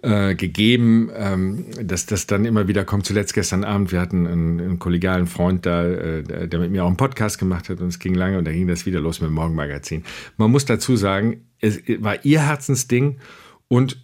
[0.03, 3.05] äh, gegeben, ähm, dass das dann immer wieder kommt.
[3.05, 6.89] Zuletzt gestern Abend, wir hatten einen, einen kollegialen Freund da, äh, der mit mir auch
[6.89, 9.29] einen Podcast gemacht hat und es ging lange und da ging das wieder los mit
[9.29, 10.03] dem Morgenmagazin.
[10.35, 13.19] Man muss dazu sagen, es war ihr Herzensding
[13.69, 13.97] und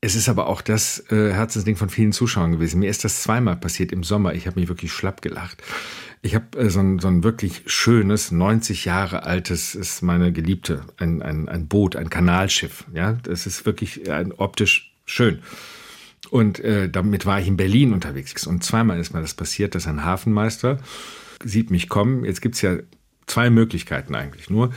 [0.00, 2.80] es ist aber auch das äh, Herzensding von vielen Zuschauern gewesen.
[2.80, 4.32] Mir ist das zweimal passiert im Sommer.
[4.32, 5.62] Ich habe mich wirklich schlapp gelacht.
[6.22, 10.84] Ich habe äh, so, ein, so ein wirklich schönes, 90 Jahre altes, ist meine Geliebte,
[10.96, 12.84] ein, ein, ein Boot, ein Kanalschiff.
[12.94, 15.40] Ja, das ist wirklich ein optisch schön.
[16.30, 18.46] Und äh, damit war ich in Berlin unterwegs.
[18.46, 20.78] Und zweimal ist mir das passiert, dass ein Hafenmeister
[21.44, 22.24] sieht mich kommen.
[22.24, 22.76] Jetzt gibt es ja
[23.26, 24.72] zwei Möglichkeiten eigentlich nur.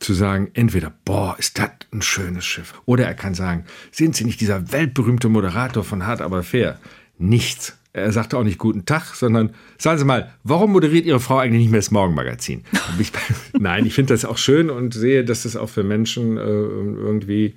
[0.00, 2.74] Zu sagen, entweder, boah, ist das ein schönes Schiff.
[2.84, 6.78] Oder er kann sagen, sind Sie nicht dieser weltberühmte Moderator von Hart aber fair?
[7.18, 7.76] Nichts.
[7.92, 11.62] Er sagte auch nicht guten Tag, sondern sagen Sie mal, warum moderiert Ihre Frau eigentlich
[11.62, 12.64] nicht mehr das Morgenmagazin?
[12.98, 13.12] Ich,
[13.58, 17.54] nein, ich finde das auch schön und sehe, dass das auch für Menschen äh, irgendwie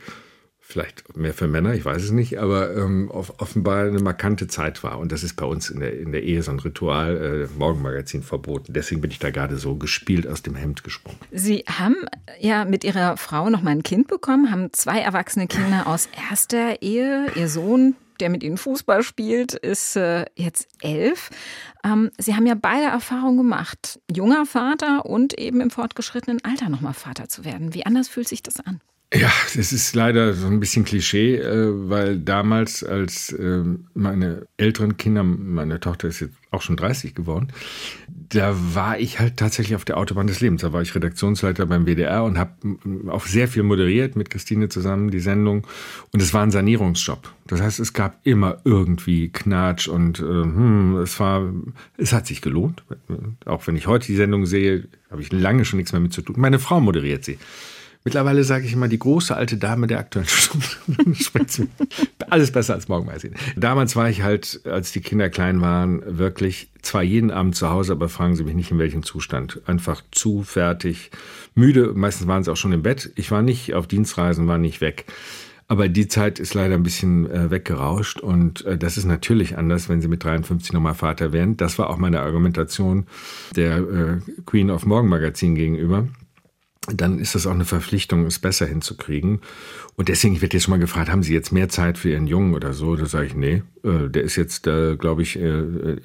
[0.71, 4.99] vielleicht mehr für Männer, ich weiß es nicht, aber ähm, offenbar eine markante Zeit war.
[4.99, 8.23] Und das ist bei uns in der, in der Ehe so ein Ritual, äh, Morgenmagazin
[8.23, 8.73] verboten.
[8.73, 11.19] Deswegen bin ich da gerade so gespielt aus dem Hemd gesprungen.
[11.31, 11.95] Sie haben
[12.39, 16.81] ja mit Ihrer Frau noch mal ein Kind bekommen, haben zwei erwachsene Kinder aus erster
[16.81, 17.27] Ehe.
[17.35, 21.31] Ihr Sohn der mit Ihnen Fußball spielt, ist äh, jetzt elf.
[21.83, 23.99] Ähm, Sie haben ja beide Erfahrungen gemacht.
[24.15, 27.73] Junger Vater und eben im fortgeschrittenen Alter nochmal Vater zu werden.
[27.73, 28.79] Wie anders fühlt sich das an?
[29.13, 34.95] Ja, das ist leider so ein bisschen Klischee, äh, weil damals, als ähm, meine älteren
[34.95, 37.51] Kinder, meine Tochter ist jetzt auch schon 30 geworden,
[38.07, 40.61] da war ich halt tatsächlich auf der Autobahn des Lebens.
[40.61, 42.53] Da war ich Redaktionsleiter beim WDR und habe
[43.09, 45.67] auch sehr viel moderiert mit Christine zusammen die Sendung.
[46.13, 47.33] Und es war ein Sanierungsjob.
[47.47, 51.51] Das heißt, es gab immer irgendwie Knatsch und äh, hm, es war,
[51.97, 52.85] es hat sich gelohnt.
[53.43, 56.21] Auch wenn ich heute die Sendung sehe, habe ich lange schon nichts mehr mit zu
[56.21, 56.35] tun.
[56.37, 57.37] Meine Frau moderiert sie.
[58.03, 60.27] Mittlerweile sage ich immer, die große alte Dame der aktuellen
[61.13, 61.69] Stunde.
[62.29, 63.35] Alles besser als Morgenmagazin.
[63.55, 67.91] Damals war ich halt, als die Kinder klein waren, wirklich zwar jeden Abend zu Hause,
[67.91, 69.61] aber fragen Sie mich nicht in welchem Zustand.
[69.67, 71.11] Einfach zu fertig,
[71.53, 71.93] müde.
[71.93, 73.11] Meistens waren sie auch schon im Bett.
[73.15, 75.05] Ich war nicht auf Dienstreisen, war nicht weg.
[75.67, 79.87] Aber die Zeit ist leider ein bisschen äh, weggerauscht und äh, das ist natürlich anders,
[79.87, 81.55] wenn Sie mit 53 nochmal Vater werden.
[81.55, 83.05] Das war auch meine Argumentation
[83.55, 86.07] der äh, Queen of Morgen Magazin gegenüber
[86.87, 89.41] dann ist das auch eine Verpflichtung, es besser hinzukriegen.
[90.01, 92.25] Und deswegen, ich werde jetzt schon mal gefragt, haben Sie jetzt mehr Zeit für Ihren
[92.25, 92.95] Jungen oder so?
[92.95, 95.41] Da sage ich, nee, äh, der ist jetzt, äh, glaube ich, äh,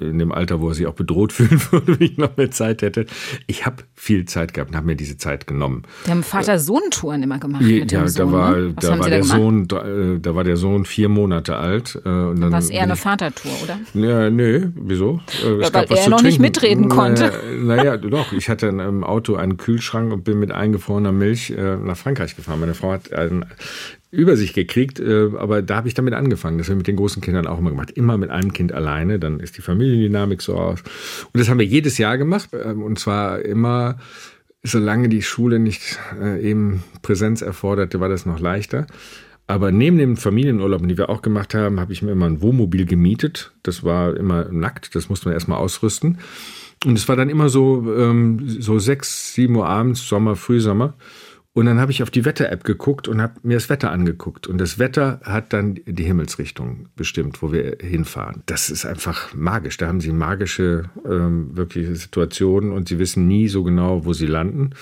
[0.01, 2.83] in dem Alter, wo er sich auch bedroht fühlen würde, wenn ich noch mehr Zeit
[2.83, 3.07] hätte.
[3.47, 5.85] Ich habe viel Zeit gehabt und habe mir diese Zeit genommen.
[6.05, 8.27] Wir haben Vater-Sohn-Touren immer gemacht mit ja, dem Sohn.
[8.27, 8.75] da war, ne?
[8.79, 9.39] Da war da der gemacht?
[9.39, 9.85] Sohn, da,
[10.21, 11.99] da war der Sohn vier Monate alt.
[12.05, 13.79] äh, Und dann War es eher eine Vatertour, oder?
[13.95, 15.23] ja, nee, wieso?
[15.43, 17.33] Äh, es weil er noch nicht mitreden konnte.
[17.63, 18.35] Naja, doch.
[18.35, 22.61] Ich hatte im Auto einen Kühlschrank und bin mit eingefrorener Milch äh, nach Frankreich gefahren.
[22.61, 23.47] Meine Frau hat einen
[24.11, 26.59] über sich gekriegt, äh, aber da habe ich damit angefangen.
[26.59, 27.91] Das haben wir mit den großen Kindern auch immer gemacht.
[27.91, 30.81] Immer mit einem Kind alleine, dann ist die Familiendynamik so aus.
[31.33, 32.51] Und das haben wir jedes Jahr gemacht.
[32.53, 33.99] ähm, Und zwar immer,
[34.63, 38.87] solange die Schule nicht äh, eben Präsenz erforderte, war das noch leichter.
[39.47, 42.85] Aber neben den Familienurlauben, die wir auch gemacht haben, habe ich mir immer ein Wohnmobil
[42.85, 43.53] gemietet.
[43.63, 46.19] Das war immer nackt, das musste man erstmal ausrüsten.
[46.85, 50.95] Und es war dann immer so, ähm, so sechs, sieben Uhr abends, Sommer, Frühsommer.
[51.57, 54.47] Und dann habe ich auf die Wetter-App geguckt und habe mir das Wetter angeguckt.
[54.47, 58.43] Und das Wetter hat dann die Himmelsrichtung bestimmt, wo wir hinfahren.
[58.45, 59.79] Das ist einfach magisch.
[59.79, 64.27] Da haben sie magische, ähm, wirkliche Situationen und sie wissen nie so genau, wo sie
[64.27, 64.73] landen.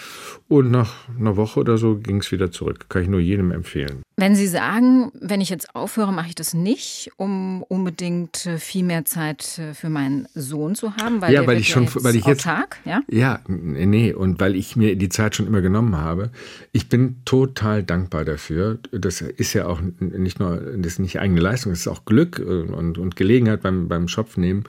[0.48, 2.86] Und nach einer Woche oder so ging es wieder zurück.
[2.88, 4.02] Kann ich nur jedem empfehlen.
[4.16, 8.84] Wenn Sie sagen, wenn ich jetzt aufhöre, mache ich das nicht, um unbedingt äh, viel
[8.84, 12.24] mehr Zeit äh, für meinen Sohn zu haben, weil Ja, weil ich schon- weil ich
[12.24, 13.00] jetzt- autark, ja?
[13.10, 16.30] Ja, nee, und weil ich mir die Zeit schon immer genommen habe.
[16.70, 18.78] Ich bin total dankbar dafür.
[18.92, 22.38] Das ist ja auch nicht nur, das ist nicht eigene Leistung, das ist auch Glück
[22.38, 24.62] äh, und, und Gelegenheit beim, beim Schopf nehmen.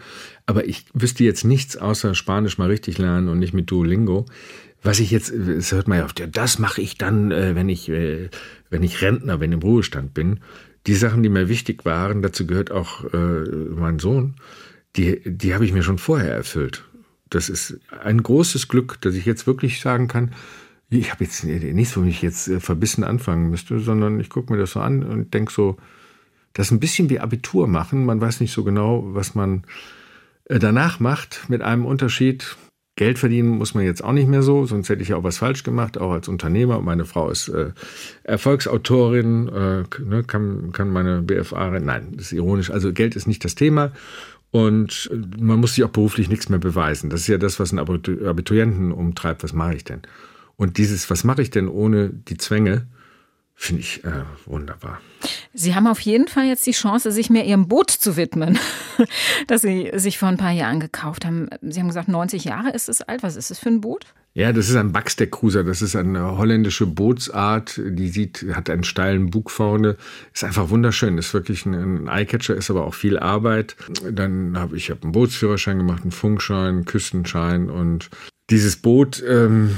[0.47, 4.25] Aber ich wüsste jetzt nichts außer Spanisch mal richtig lernen und nicht mit Duolingo.
[4.85, 7.69] Was ich jetzt, das hört man ja oft, ja, das mache ich dann, äh, wenn
[7.69, 8.29] ich, äh,
[8.69, 10.41] wenn ich Rentner, wenn ich im Ruhestand bin.
[10.85, 14.35] Die Sachen, die mir wichtig waren, dazu gehört auch äh, mein Sohn,
[14.95, 16.85] die, die habe ich mir schon vorher erfüllt.
[17.31, 20.35] Das ist ein großes Glück, dass ich jetzt wirklich sagen kann,
[20.91, 24.73] ich habe jetzt nichts, wo ich jetzt verbissen anfangen müsste, sondern ich gucke mir das
[24.73, 25.77] so an und denke so,
[26.53, 28.05] das ist ein bisschen wie Abitur machen.
[28.05, 29.63] Man weiß nicht so genau, was man
[30.45, 32.55] danach macht, mit einem Unterschied.
[32.97, 35.39] Geld verdienen muss man jetzt auch nicht mehr so, sonst hätte ich ja auch was
[35.39, 36.79] falsch gemacht, auch als Unternehmer.
[36.79, 37.71] Meine Frau ist äh,
[38.23, 42.71] Erfolgsautorin, äh, ne, kann, kann meine BFA, nein, das ist ironisch.
[42.71, 43.91] Also Geld ist nicht das Thema
[44.51, 47.09] und äh, man muss sich auch beruflich nichts mehr beweisen.
[47.09, 49.43] Das ist ja das, was einen Abitu- Abiturienten umtreibt.
[49.43, 50.01] Was mache ich denn?
[50.55, 52.87] Und dieses, was mache ich denn ohne die Zwänge,
[53.55, 55.01] finde ich äh, wunderbar.
[55.53, 58.59] Sie haben auf jeden Fall jetzt die Chance, sich mehr Ihrem Boot zu widmen,
[59.47, 61.49] das Sie sich vor ein paar Jahren gekauft haben.
[61.61, 63.23] Sie haben gesagt, 90 Jahre ist es alt.
[63.23, 64.05] Was ist es für ein Boot?
[64.33, 65.63] Ja, das ist ein Baxter Cruiser.
[65.63, 67.79] Das ist eine holländische Bootsart.
[67.81, 69.95] Die sieht, hat einen steilen Bug vorne.
[70.33, 71.17] Ist einfach wunderschön.
[71.17, 73.77] Ist wirklich ein, ein Eyecatcher, ist aber auch viel Arbeit.
[74.11, 78.09] Dann habe ich hab einen Bootsführerschein gemacht, einen Funkschein, einen Küstenschein und
[78.49, 79.77] dieses Boot, ähm,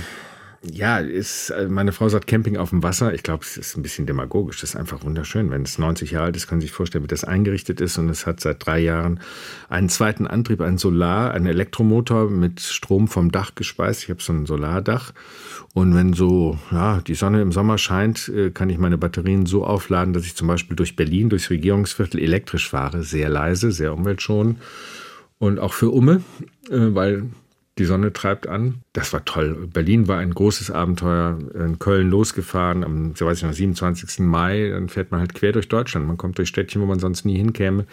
[0.71, 3.13] ja, ist, äh, meine Frau sagt Camping auf dem Wasser.
[3.13, 4.61] Ich glaube, es ist ein bisschen demagogisch.
[4.61, 5.49] Das ist einfach wunderschön.
[5.49, 7.97] Wenn es 90 Jahre alt ist, können Sie sich vorstellen, wie das eingerichtet ist.
[7.97, 9.19] Und es hat seit drei Jahren
[9.69, 14.03] einen zweiten Antrieb, einen Solar, einen Elektromotor mit Strom vom Dach gespeist.
[14.03, 15.13] Ich habe so ein Solardach.
[15.73, 19.65] Und wenn so, ja, die Sonne im Sommer scheint, äh, kann ich meine Batterien so
[19.65, 23.03] aufladen, dass ich zum Beispiel durch Berlin, durchs Regierungsviertel elektrisch fahre.
[23.03, 24.59] Sehr leise, sehr umweltschonend.
[25.39, 26.23] Und auch für Umme,
[26.69, 27.25] äh, weil
[27.77, 28.81] die Sonne treibt an.
[28.93, 29.67] Das war toll.
[29.71, 31.37] Berlin war ein großes Abenteuer.
[31.53, 34.19] In Köln losgefahren am so weiß ich noch, 27.
[34.19, 34.69] Mai.
[34.69, 36.07] Dann fährt man halt quer durch Deutschland.
[36.07, 37.85] Man kommt durch Städtchen, wo man sonst nie hinkäme.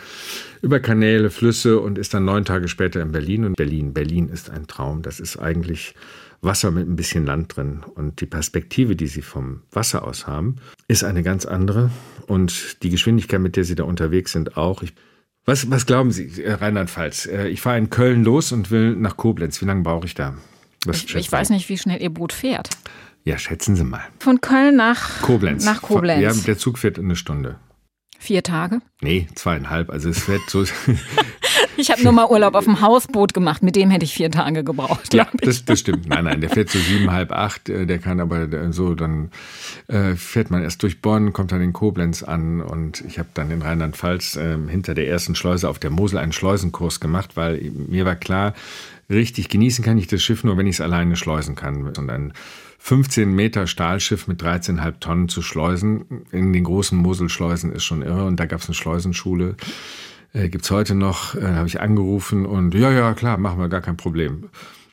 [0.62, 3.44] Über Kanäle, Flüsse und ist dann neun Tage später in Berlin.
[3.44, 5.02] Und Berlin, Berlin ist ein Traum.
[5.02, 5.94] Das ist eigentlich
[6.40, 7.82] Wasser mit ein bisschen Land drin.
[7.94, 10.56] Und die Perspektive, die sie vom Wasser aus haben,
[10.88, 11.90] ist eine ganz andere.
[12.26, 14.82] Und die Geschwindigkeit, mit der sie da unterwegs sind, auch.
[14.82, 14.94] Ich,
[15.44, 17.26] was, was glauben Sie, äh, Rheinland-Pfalz?
[17.26, 19.60] Äh, Ich fahre in Köln los und will nach Koblenz.
[19.60, 20.34] Wie lange brauche ich da?
[20.90, 22.68] Ich, ich weiß nicht, wie schnell Ihr Boot fährt.
[23.24, 24.02] Ja, schätzen Sie mal.
[24.18, 25.64] Von Köln nach Koblenz.
[25.64, 26.22] Nach Koblenz.
[26.22, 27.58] Ja, der Zug fährt eine Stunde.
[28.18, 28.80] Vier Tage.
[29.00, 29.90] Nee, zweieinhalb.
[29.90, 30.64] Also es fährt so.
[31.76, 33.62] Ich habe nur mal Urlaub auf dem Hausboot gemacht.
[33.62, 35.12] Mit dem hätte ich vier Tage gebraucht.
[35.14, 35.40] Ja, ich.
[35.40, 36.08] das, das stimmt.
[36.08, 37.68] Nein, nein, der fährt so sieben, halb acht.
[37.68, 39.30] äh, Der kann aber äh, so, dann
[39.88, 43.50] äh, fährt man erst durch Bonn, kommt dann in Koblenz an und ich habe dann
[43.50, 48.04] in Rheinland-Pfalz äh, hinter der ersten Schleuse auf der Mosel einen Schleusenkurs gemacht, weil mir
[48.04, 48.54] war klar,
[49.10, 51.88] richtig genießen kann ich das Schiff nur, wenn ich es alleine schleusen kann.
[51.88, 52.32] Und ein
[52.78, 58.26] 15 Meter Stahlschiff mit 13,5 Tonnen zu schleusen in den großen Moselschleusen ist schon irre.
[58.26, 59.56] Und da gab es eine Schleusenschule.
[60.34, 63.80] Äh, gibt's heute noch, äh, habe ich angerufen und ja, ja, klar, machen wir gar
[63.80, 64.44] kein Problem.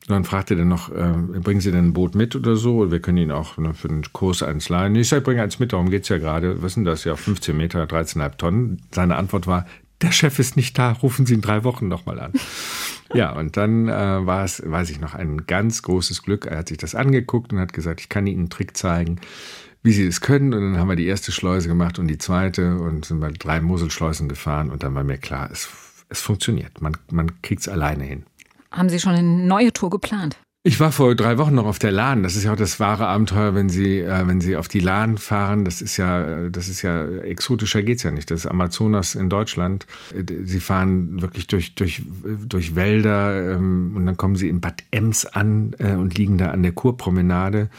[0.07, 2.91] Und dann fragte er noch, äh, bringen Sie denn ein Boot mit oder so?
[2.91, 4.95] Wir können Ihnen auch ne, für den Kurs eins leihen.
[4.95, 6.61] Ich sage, bringe eins mit, darum geht's ja gerade.
[6.61, 7.03] Was sind das?
[7.03, 8.81] Ja, 15 Meter, 13,5 Tonnen.
[8.91, 9.65] Seine Antwort war,
[10.01, 12.33] der Chef ist nicht da, rufen Sie in drei Wochen nochmal an.
[13.13, 16.45] ja, und dann äh, war es, weiß ich noch, ein ganz großes Glück.
[16.45, 19.19] Er hat sich das angeguckt und hat gesagt, ich kann Ihnen einen Trick zeigen,
[19.83, 20.53] wie Sie das können.
[20.53, 23.61] Und dann haben wir die erste Schleuse gemacht und die zweite und sind bei drei
[23.61, 24.69] Moselschleusen gefahren.
[24.69, 25.69] Und dann war mir klar, es,
[26.09, 26.81] es funktioniert.
[26.81, 28.23] Man, man kriegt es alleine hin.
[28.71, 30.37] Haben Sie schon eine neue Tour geplant?
[30.63, 32.21] Ich war vor drei Wochen noch auf der Lahn.
[32.21, 35.17] Das ist ja auch das wahre Abenteuer, wenn Sie, äh, wenn Sie auf die Lahn
[35.17, 35.65] fahren.
[35.65, 38.29] Das ist ja, das ist ja exotischer geht's ja nicht.
[38.29, 39.87] Das ist Amazonas in Deutschland.
[40.13, 42.03] Äh, Sie fahren wirklich durch durch
[42.45, 46.51] durch Wälder ähm, und dann kommen Sie in Bad Ems an äh, und liegen da
[46.51, 47.71] an der Kurpromenade.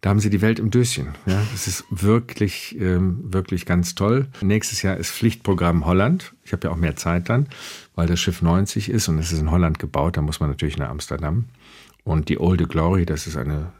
[0.00, 1.08] Da haben Sie die Welt im Döschen.
[1.26, 4.28] Ja, das ist wirklich ähm, wirklich ganz toll.
[4.40, 6.34] Nächstes Jahr ist Pflichtprogramm Holland.
[6.44, 7.48] Ich habe ja auch mehr Zeit dann,
[7.96, 10.16] weil das Schiff 90 ist und es ist in Holland gebaut.
[10.16, 11.46] Da muss man natürlich nach Amsterdam.
[12.04, 13.72] Und die Olde Glory, das ist eine,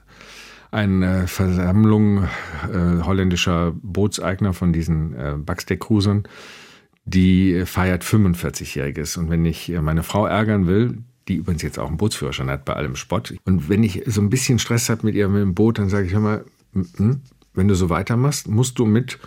[0.73, 6.25] eine Versammlung äh, holländischer Bootseigner von diesen äh, Backsteck-Cruisern,
[7.05, 9.19] die feiert 45-Jähriges.
[9.19, 10.99] Und wenn ich äh, meine Frau ärgern will,
[11.29, 14.31] die übrigens jetzt auch einen Bootsführerschein hat bei allem Spott, und wenn ich so ein
[14.31, 17.20] bisschen Stress habe mit ihr mit dem Boot, dann sage ich, mal, mhm,
[17.55, 19.18] wenn du so weitermachst, musst du mit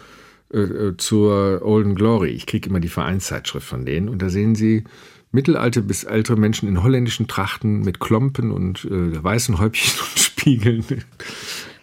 [0.54, 2.30] äh, zur Olden Glory.
[2.30, 4.84] Ich kriege immer die Vereinszeitschrift von denen und da sehen Sie
[5.32, 10.86] mittelalte bis ältere Menschen in holländischen Trachten mit Klompen und äh, weißen Häubchen und Spiegeln.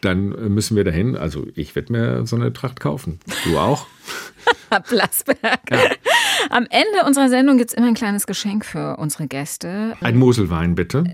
[0.01, 1.17] Dann äh, müssen wir dahin.
[1.17, 3.21] Also ich werde mir so eine Tracht kaufen.
[3.45, 3.87] Du auch?
[4.89, 5.61] Blasberg.
[6.51, 9.95] Am Ende unserer Sendung gibt es immer ein kleines Geschenk für unsere Gäste.
[10.01, 11.05] Ein Moselwein, bitte.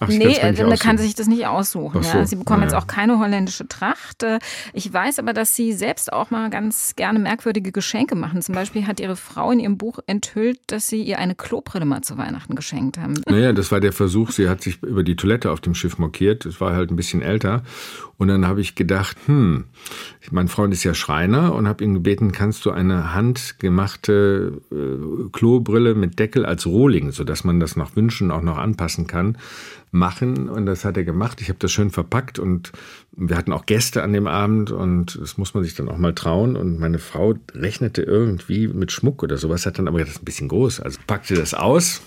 [0.00, 2.02] Ach, ich nee, nicht man kann sich das nicht aussuchen.
[2.02, 2.26] So, ja.
[2.26, 2.78] Sie bekommen na jetzt ja.
[2.78, 4.22] auch keine holländische Tracht.
[4.22, 4.38] Äh,
[4.72, 8.42] Ich weiß aber, dass Sie selbst auch mal ganz gerne merkwürdige Geschenke machen.
[8.42, 12.02] Zum Beispiel hat Ihre Frau in ihrem Buch enthüllt, dass Sie ihr eine Klobrille mal
[12.02, 13.14] zu Weihnachten geschenkt haben.
[13.26, 14.30] Naja, das war der Versuch.
[14.30, 16.46] Sie hat sich über die Toilette auf dem Schiff mokiert.
[16.46, 17.62] Es war halt ein bisschen älter.
[18.16, 19.64] Und dann habe ich gedacht, hm,
[20.30, 25.94] mein Freund ist ja Schreiner und habe ihn gebeten, kannst du eine handgemachte äh, Klobrille
[25.94, 29.38] mit Deckel als Rohling, sodass man das nach Wünschen auch noch anpassen kann,
[29.90, 30.48] machen.
[30.48, 31.40] Und das hat er gemacht.
[31.40, 32.72] Ich habe das schön verpackt und
[33.12, 36.14] wir hatten auch Gäste an dem Abend und das muss man sich dann auch mal
[36.14, 36.56] trauen.
[36.56, 40.22] Und meine Frau rechnete irgendwie mit Schmuck oder sowas, hat dann aber gedacht, das ist
[40.22, 40.80] ein bisschen groß.
[40.80, 42.02] Also packte das aus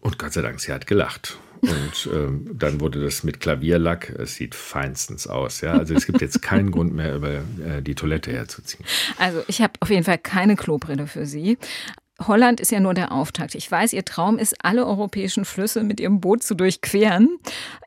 [0.00, 1.38] und Gott sei Dank, sie hat gelacht.
[1.66, 4.10] Und ähm, dann wurde das mit Klavierlack.
[4.18, 5.60] Es sieht feinstens aus.
[5.60, 5.72] Ja?
[5.72, 8.84] Also es gibt jetzt keinen Grund mehr, über äh, die Toilette herzuziehen.
[9.18, 11.58] Also ich habe auf jeden Fall keine Klobrille für Sie.
[12.24, 13.54] Holland ist ja nur der Auftakt.
[13.54, 17.38] Ich weiß, Ihr Traum ist, alle europäischen Flüsse mit Ihrem Boot zu durchqueren.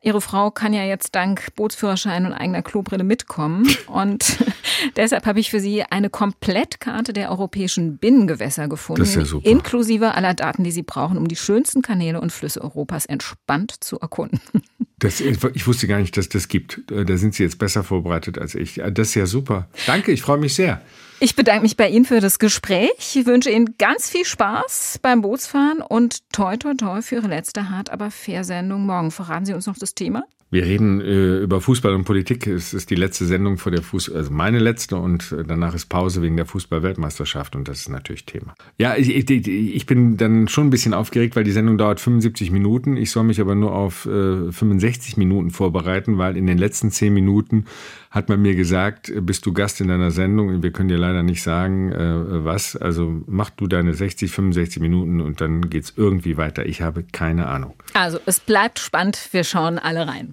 [0.02, 3.68] Ihre Frau kann ja jetzt dank Bootsführerschein und eigener Klobrille mitkommen.
[3.88, 4.38] Und
[4.96, 9.00] deshalb habe ich für Sie eine Komplettkarte der europäischen Binnengewässer gefunden.
[9.00, 9.48] Das ist ja super.
[9.48, 13.98] Inklusive aller Daten, die Sie brauchen, um die schönsten Kanäle und Flüsse Europas entspannt zu
[13.98, 14.40] erkunden.
[15.02, 16.82] Das, ich wusste gar nicht, dass das gibt.
[16.88, 18.82] Da sind Sie jetzt besser vorbereitet als ich.
[18.92, 19.66] Das ist ja super.
[19.86, 20.82] Danke, ich freue mich sehr.
[21.22, 23.14] Ich bedanke mich bei Ihnen für das Gespräch.
[23.14, 27.68] Ich wünsche Ihnen ganz viel Spaß beim Bootsfahren und toi toi toi für Ihre letzte
[27.68, 29.10] hart aber fair Sendung morgen.
[29.10, 30.24] Verraten Sie uns noch das Thema?
[30.52, 32.48] Wir reden äh, über Fußball und Politik.
[32.48, 35.86] Es ist die letzte Sendung vor der Fuß, also meine letzte und äh, danach ist
[35.86, 38.54] Pause wegen der Fußball-Weltmeisterschaft und das ist natürlich Thema.
[38.76, 42.50] Ja, ich, ich, ich bin dann schon ein bisschen aufgeregt, weil die Sendung dauert 75
[42.50, 42.96] Minuten.
[42.96, 47.14] Ich soll mich aber nur auf äh, 65 Minuten vorbereiten, weil in den letzten 10
[47.14, 47.66] Minuten
[48.10, 50.64] hat man mir gesagt, äh, bist du Gast in deiner Sendung?
[50.64, 52.74] Wir können dir leider nicht sagen, äh, was.
[52.74, 56.66] Also mach du deine 60, 65 Minuten und dann geht's irgendwie weiter.
[56.66, 57.74] Ich habe keine Ahnung.
[57.94, 59.28] Also, es bleibt spannend.
[59.30, 60.32] Wir schauen alle rein.